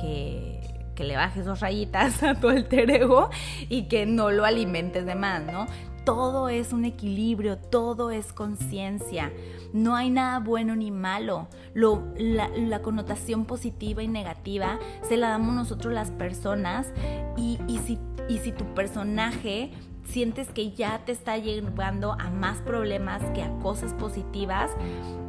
que, 0.00 0.60
que 0.96 1.04
le 1.04 1.14
bajes 1.14 1.44
dos 1.44 1.60
rayitas 1.60 2.20
a 2.24 2.34
tu 2.34 2.48
alter 2.48 2.90
ego 2.90 3.30
y 3.68 3.84
que 3.84 4.06
no 4.06 4.32
lo 4.32 4.44
alimentes 4.44 5.06
de 5.06 5.14
más, 5.14 5.40
¿no? 5.44 5.68
Todo 6.04 6.48
es 6.48 6.72
un 6.72 6.84
equilibrio, 6.84 7.58
todo 7.58 8.10
es 8.10 8.32
conciencia. 8.32 9.32
No 9.72 9.96
hay 9.96 10.10
nada 10.10 10.38
bueno 10.38 10.76
ni 10.76 10.90
malo. 10.90 11.48
la, 11.74 12.80
connotación 12.82 13.46
positiva 13.46 14.02
y 14.02 14.08
negativa 14.08 14.78
se 15.02 15.16
la 15.16 15.30
damos 15.30 15.54
nosotros 15.54 15.92
las 15.92 16.10
personas 16.10 16.92
y, 17.36 17.58
si, 17.86 17.98
y 18.28 18.38
si 18.38 18.52
tu 18.52 18.64
personaje 18.74 19.72
sientes 20.04 20.48
que 20.50 20.72
ya 20.72 21.00
te 21.04 21.12
está 21.12 21.38
llevando 21.38 22.12
a 22.12 22.30
más 22.30 22.58
problemas 22.58 23.22
que 23.34 23.42
a 23.42 23.50
cosas 23.60 23.94
positivas, 23.94 24.70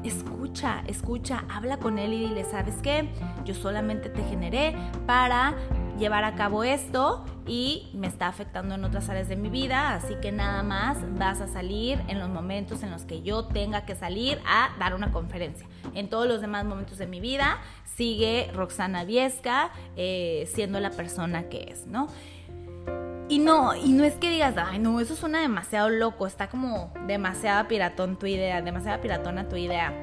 escucha, 0.04 0.84
escucha, 0.88 1.46
habla 1.50 1.78
con 1.78 1.98
él 1.98 2.14
y 2.14 2.28
dile, 2.28 2.44
¿sabes 2.44 2.76
qué? 2.84 3.10
Yo 3.46 3.54
solamente 3.54 4.10
te 4.10 4.24
generé 4.24 4.76
para 5.06 5.56
llevar 5.98 6.24
a 6.24 6.36
cabo 6.36 6.64
esto 6.64 7.26
y 7.48 7.90
me 7.94 8.08
está 8.08 8.28
afectando 8.28 8.76
en 8.76 8.84
otras 8.84 9.10
áreas 9.10 9.28
de 9.28 9.36
mi 9.36 9.50
vida, 9.50 9.94
así 9.96 10.16
que 10.22 10.32
nada 10.32 10.64
más 10.64 10.98
vas 11.18 11.42
a 11.42 11.48
salir 11.48 12.02
en 12.08 12.20
los 12.20 12.30
momentos 12.30 12.84
en 12.84 12.92
los 12.92 13.04
que 13.04 13.22
yo 13.22 13.46
tenga 13.46 13.86
que 13.86 13.96
salir 13.96 14.40
a 14.48 14.70
dar 14.80 14.96
una 14.96 15.12
conferencia. 15.12 15.68
En 15.94 16.10
todos 16.10 16.28
los 16.28 16.42
demás 16.42 16.66
momentos 16.66 16.98
de 16.98 17.08
mi 17.08 17.20
vida 17.20 17.60
sigue 17.84 18.52
Roxana 18.54 19.04
Viesca 19.04 19.72
eh, 19.96 20.50
siendo 20.54 20.80
la 20.80 20.92
persona 20.92 21.50
que 21.50 21.70
es, 21.72 21.88
¿no? 21.88 22.08
Y 23.28 23.40
no, 23.40 23.76
y 23.76 23.92
no 23.92 24.04
es 24.04 24.14
que 24.16 24.30
digas, 24.30 24.54
ay, 24.58 24.78
no, 24.78 25.00
eso 25.00 25.16
suena 25.16 25.42
demasiado 25.42 25.90
loco, 25.90 26.28
está 26.28 26.48
como 26.48 26.94
demasiado 27.08 27.68
piratón 27.68 28.18
tu 28.18 28.28
idea, 28.28 28.62
demasiado 28.62 29.02
piratona 29.02 29.48
tu 29.48 29.56
idea. 29.56 29.94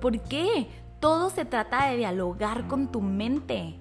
¿Por 0.00 0.20
qué? 0.20 0.68
Todo 1.00 1.30
se 1.30 1.44
trata 1.44 1.88
de 1.88 1.96
dialogar 1.96 2.68
con 2.68 2.92
tu 2.92 3.00
mente. 3.00 3.74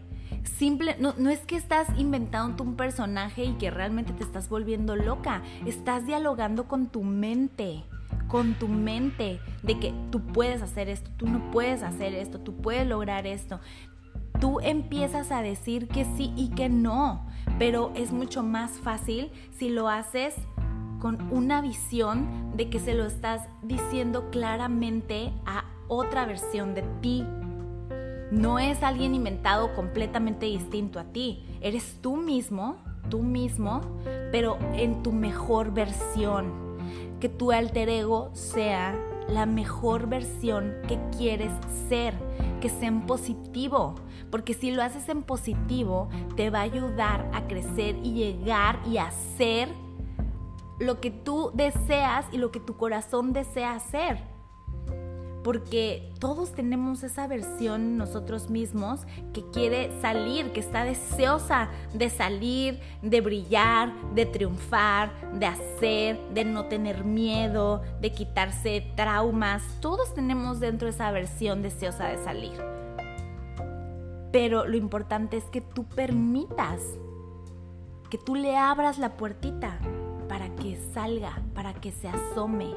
Simple, 0.45 0.95
no, 0.99 1.13
no 1.17 1.29
es 1.29 1.39
que 1.39 1.57
estás 1.57 1.87
inventando 1.97 2.63
un 2.63 2.75
personaje 2.75 3.43
y 3.43 3.53
que 3.53 3.69
realmente 3.71 4.13
te 4.13 4.23
estás 4.23 4.47
volviendo 4.47 4.95
loca, 4.95 5.41
estás 5.65 6.05
dialogando 6.05 6.67
con 6.67 6.87
tu 6.87 7.03
mente 7.03 7.83
con 8.27 8.55
tu 8.55 8.67
mente 8.67 9.39
de 9.63 9.79
que 9.79 9.93
tú 10.11 10.21
puedes 10.21 10.61
hacer 10.61 10.89
esto, 10.89 11.11
tú 11.17 11.27
no 11.27 11.51
puedes 11.51 11.83
hacer 11.83 12.13
esto, 12.13 12.39
tú 12.39 12.55
puedes 12.55 12.87
lograr 12.87 13.27
esto. 13.27 13.59
Tú 14.39 14.59
empiezas 14.59 15.31
a 15.31 15.41
decir 15.41 15.87
que 15.87 16.03
sí 16.03 16.33
y 16.35 16.49
que 16.49 16.67
no, 16.67 17.25
pero 17.57 17.91
es 17.95 18.11
mucho 18.11 18.43
más 18.43 18.71
fácil 18.71 19.31
si 19.51 19.69
lo 19.69 19.89
haces 19.89 20.35
con 20.99 21.31
una 21.31 21.61
visión 21.61 22.51
de 22.57 22.69
que 22.69 22.79
se 22.79 22.93
lo 22.93 23.05
estás 23.05 23.47
diciendo 23.63 24.29
claramente 24.31 25.31
a 25.45 25.65
otra 25.87 26.25
versión 26.25 26.73
de 26.73 26.81
ti, 27.01 27.23
no 28.35 28.59
es 28.59 28.83
alguien 28.83 29.15
inventado 29.15 29.73
completamente 29.73 30.45
distinto 30.45 30.99
a 30.99 31.05
ti. 31.05 31.45
Eres 31.61 32.01
tú 32.01 32.17
mismo, 32.17 32.75
tú 33.09 33.23
mismo, 33.23 33.81
pero 34.31 34.57
en 34.73 35.03
tu 35.03 35.13
mejor 35.13 35.73
versión. 35.73 36.75
Que 37.21 37.29
tu 37.29 37.53
alter 37.53 37.87
ego 37.87 38.29
sea 38.33 38.93
la 39.29 39.45
mejor 39.45 40.07
versión 40.07 40.75
que 40.87 40.99
quieres 41.17 41.51
ser, 41.87 42.13
que 42.59 42.67
sea 42.67 42.89
en 42.89 43.05
positivo, 43.05 43.95
porque 44.29 44.53
si 44.53 44.71
lo 44.71 44.83
haces 44.83 45.07
en 45.07 45.23
positivo, 45.23 46.09
te 46.35 46.49
va 46.49 46.59
a 46.59 46.63
ayudar 46.63 47.29
a 47.33 47.47
crecer 47.47 47.95
y 48.03 48.13
llegar 48.13 48.79
y 48.85 48.97
hacer 48.97 49.69
lo 50.77 50.99
que 50.99 51.09
tú 51.09 51.51
deseas 51.53 52.25
y 52.33 52.37
lo 52.37 52.51
que 52.51 52.59
tu 52.59 52.75
corazón 52.75 53.31
desea 53.31 53.75
hacer 53.75 54.34
porque 55.45 56.11
todos 56.17 56.53
tenemos 56.53 57.03
esa 57.03 57.27
versión 57.27 57.97
nosotros 57.97 58.49
mismos 58.49 59.01
que 59.31 59.47
quiere 59.51 59.91
salir, 60.01 60.51
que 60.53 60.59
está 60.59 60.83
deseosa 60.83 61.69
de 61.93 62.09
salir, 62.09 62.79
de 63.03 63.21
brillar, 63.21 63.93
de 64.15 64.25
triunfar, 64.25 65.11
de 65.33 65.45
hacer, 65.45 66.19
de 66.33 66.45
no 66.45 66.65
tener 66.65 67.03
miedo, 67.03 67.83
de 68.01 68.11
quitarse 68.11 68.91
traumas. 68.95 69.61
Todos 69.81 70.15
tenemos 70.15 70.59
dentro 70.59 70.87
esa 70.87 71.11
versión 71.11 71.61
deseosa 71.61 72.07
de 72.07 72.23
salir. 72.23 72.59
Pero 74.31 74.65
lo 74.65 74.77
importante 74.77 75.37
es 75.37 75.43
que 75.43 75.61
tú 75.61 75.83
permitas, 75.83 76.81
que 78.09 78.17
tú 78.17 78.33
le 78.33 78.57
abras 78.57 78.97
la 78.97 79.15
puertita 79.15 79.77
para 80.27 80.49
que 80.55 80.75
salga, 80.91 81.39
para 81.53 81.75
que 81.75 81.91
se 81.91 82.07
asome, 82.07 82.73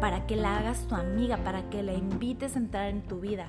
para 0.00 0.26
que 0.26 0.36
la 0.36 0.58
hagas 0.58 0.86
tu 0.86 0.94
amiga, 0.94 1.38
para 1.38 1.68
que 1.70 1.82
la 1.82 1.92
invites 1.92 2.56
a 2.56 2.58
entrar 2.58 2.88
en 2.88 3.02
tu 3.02 3.20
vida. 3.20 3.48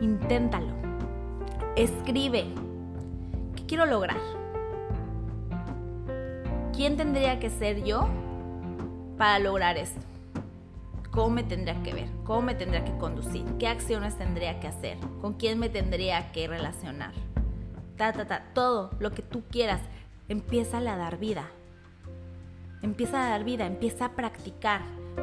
Inténtalo. 0.00 0.72
Escribe. 1.76 2.46
¿Qué 3.54 3.66
quiero 3.66 3.86
lograr? 3.86 4.18
¿Quién 6.74 6.96
tendría 6.96 7.40
que 7.40 7.48
ser 7.50 7.84
yo 7.84 8.06
para 9.16 9.38
lograr 9.38 9.78
esto? 9.78 10.00
¿Cómo 11.10 11.30
me 11.30 11.42
tendría 11.42 11.82
que 11.82 11.94
ver? 11.94 12.08
¿Cómo 12.24 12.42
me 12.42 12.54
tendría 12.54 12.84
que 12.84 12.94
conducir? 12.98 13.44
¿Qué 13.58 13.66
acciones 13.66 14.18
tendría 14.18 14.60
que 14.60 14.68
hacer? 14.68 14.98
¿Con 15.22 15.32
quién 15.32 15.58
me 15.58 15.70
tendría 15.70 16.30
que 16.32 16.46
relacionar? 16.46 17.12
Ta, 17.96 18.12
ta, 18.12 18.26
ta, 18.26 18.44
todo 18.52 18.90
lo 18.98 19.12
que 19.12 19.22
tú 19.22 19.42
quieras, 19.50 19.80
empieza 20.28 20.76
a 20.76 20.96
dar 20.96 21.16
vida. 21.16 21.48
Empieza 22.86 23.26
a 23.26 23.30
dar 23.30 23.42
vida, 23.42 23.66
empieza 23.66 24.04
a 24.04 24.12
practicar. 24.14 24.80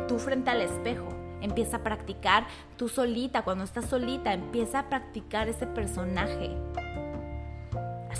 Tú 0.09 0.19
frente 0.19 0.49
al 0.49 0.59
espejo, 0.59 1.07
empieza 1.41 1.77
a 1.77 1.83
practicar 1.83 2.45
tú 2.75 2.89
solita, 2.89 3.43
cuando 3.43 3.63
estás 3.63 3.85
solita, 3.85 4.33
empieza 4.33 4.79
a 4.79 4.89
practicar 4.89 5.47
ese 5.47 5.65
personaje. 5.65 6.51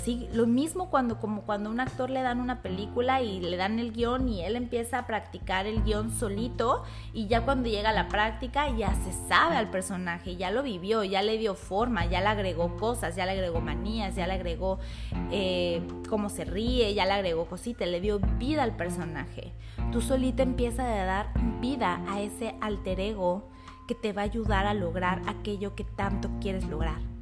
Lo 0.06 0.46
mismo 0.46 0.90
cuando, 0.90 1.18
como 1.18 1.42
cuando 1.42 1.70
un 1.70 1.80
actor 1.80 2.10
le 2.10 2.20
dan 2.20 2.40
una 2.40 2.60
película 2.60 3.22
y 3.22 3.40
le 3.40 3.56
dan 3.56 3.78
el 3.78 3.92
guion 3.92 4.28
y 4.28 4.42
él 4.42 4.56
empieza 4.56 4.98
a 4.98 5.06
practicar 5.06 5.66
el 5.66 5.82
guion 5.82 6.10
solito 6.10 6.82
y 7.14 7.26
ya 7.26 7.42
cuando 7.42 7.70
llega 7.70 7.90
a 7.90 7.92
la 7.92 8.08
práctica 8.08 8.68
ya 8.68 8.94
se 8.94 9.12
sabe 9.28 9.56
al 9.56 9.70
personaje, 9.70 10.36
ya 10.36 10.50
lo 10.50 10.62
vivió, 10.62 11.04
ya 11.04 11.22
le 11.22 11.38
dio 11.38 11.54
forma, 11.54 12.04
ya 12.04 12.20
le 12.20 12.26
agregó 12.26 12.76
cosas, 12.76 13.16
ya 13.16 13.24
le 13.24 13.32
agregó 13.32 13.60
manías, 13.60 14.14
ya 14.14 14.26
le 14.26 14.34
agregó 14.34 14.78
eh, 15.30 15.82
cómo 16.08 16.28
se 16.28 16.44
ríe, 16.44 16.92
ya 16.92 17.06
le 17.06 17.12
agregó 17.12 17.46
cositas, 17.46 17.88
le 17.88 18.00
dio 18.00 18.20
vida 18.38 18.62
al 18.62 18.76
personaje. 18.76 19.52
Tú 19.90 20.02
solita 20.02 20.42
empieza 20.42 20.84
a 20.84 21.04
dar 21.04 21.32
vida 21.60 22.02
a 22.08 22.20
ese 22.20 22.56
alter 22.60 23.00
ego 23.00 23.48
que 23.88 23.94
te 23.94 24.12
va 24.12 24.22
a 24.22 24.24
ayudar 24.24 24.66
a 24.66 24.74
lograr 24.74 25.22
aquello 25.26 25.74
que 25.74 25.84
tanto 25.84 26.30
quieres 26.40 26.64
lograr 26.66 27.13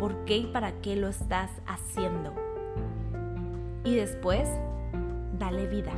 por 0.00 0.24
qué 0.24 0.38
y 0.38 0.46
para 0.46 0.72
qué 0.80 0.96
lo 0.96 1.08
estás 1.08 1.50
haciendo. 1.66 2.34
Y 3.84 3.94
después, 3.94 4.48
dale 5.38 5.66
vida. 5.66 5.92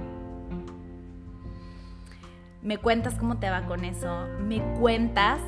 Me 2.63 2.79
cuentas 2.79 3.15
cómo 3.15 3.39
te 3.39 3.49
va 3.49 3.67
con 3.67 3.85
eso. 3.85 4.27
Me 4.41 4.61
cuentas 4.81 5.41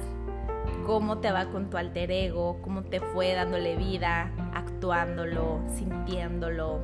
cómo 0.87 1.19
te 1.19 1.33
va 1.33 1.47
con 1.47 1.69
tu 1.69 1.77
alter 1.77 2.13
ego, 2.13 2.61
cómo 2.63 2.85
te 2.85 3.01
fue 3.01 3.35
dándole 3.35 3.75
vida, 3.75 4.31
actuándolo, 4.55 5.61
sintiéndolo, 5.75 6.79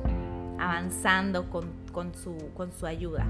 avanzando 0.59 1.49
con, 1.49 2.13
su, 2.13 2.35
con 2.53 2.73
su 2.73 2.85
ayuda. 2.85 3.25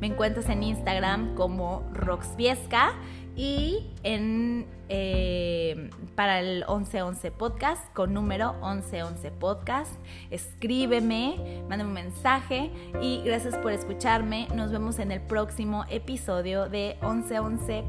Me 0.00 0.08
encuentras 0.08 0.48
en 0.48 0.62
Instagram 0.62 1.34
como 1.34 1.88
Roxviesca 1.92 2.94
y 3.36 3.90
en, 4.02 4.66
eh, 4.88 5.90
para 6.14 6.40
el 6.40 6.64
1111 6.68 7.30
podcast 7.32 7.92
con 7.94 8.12
número 8.12 8.54
1111 8.54 9.30
podcast. 9.32 9.92
Escríbeme, 10.30 11.62
mándame 11.68 11.88
un 11.88 11.94
mensaje 11.94 12.70
y 13.00 13.22
gracias 13.24 13.56
por 13.58 13.72
escucharme. 13.72 14.46
Nos 14.54 14.70
vemos 14.70 14.98
en 14.98 15.10
el 15.10 15.20
próximo 15.20 15.84
episodio 15.88 16.68
de 16.68 16.96
1111 17.02 17.84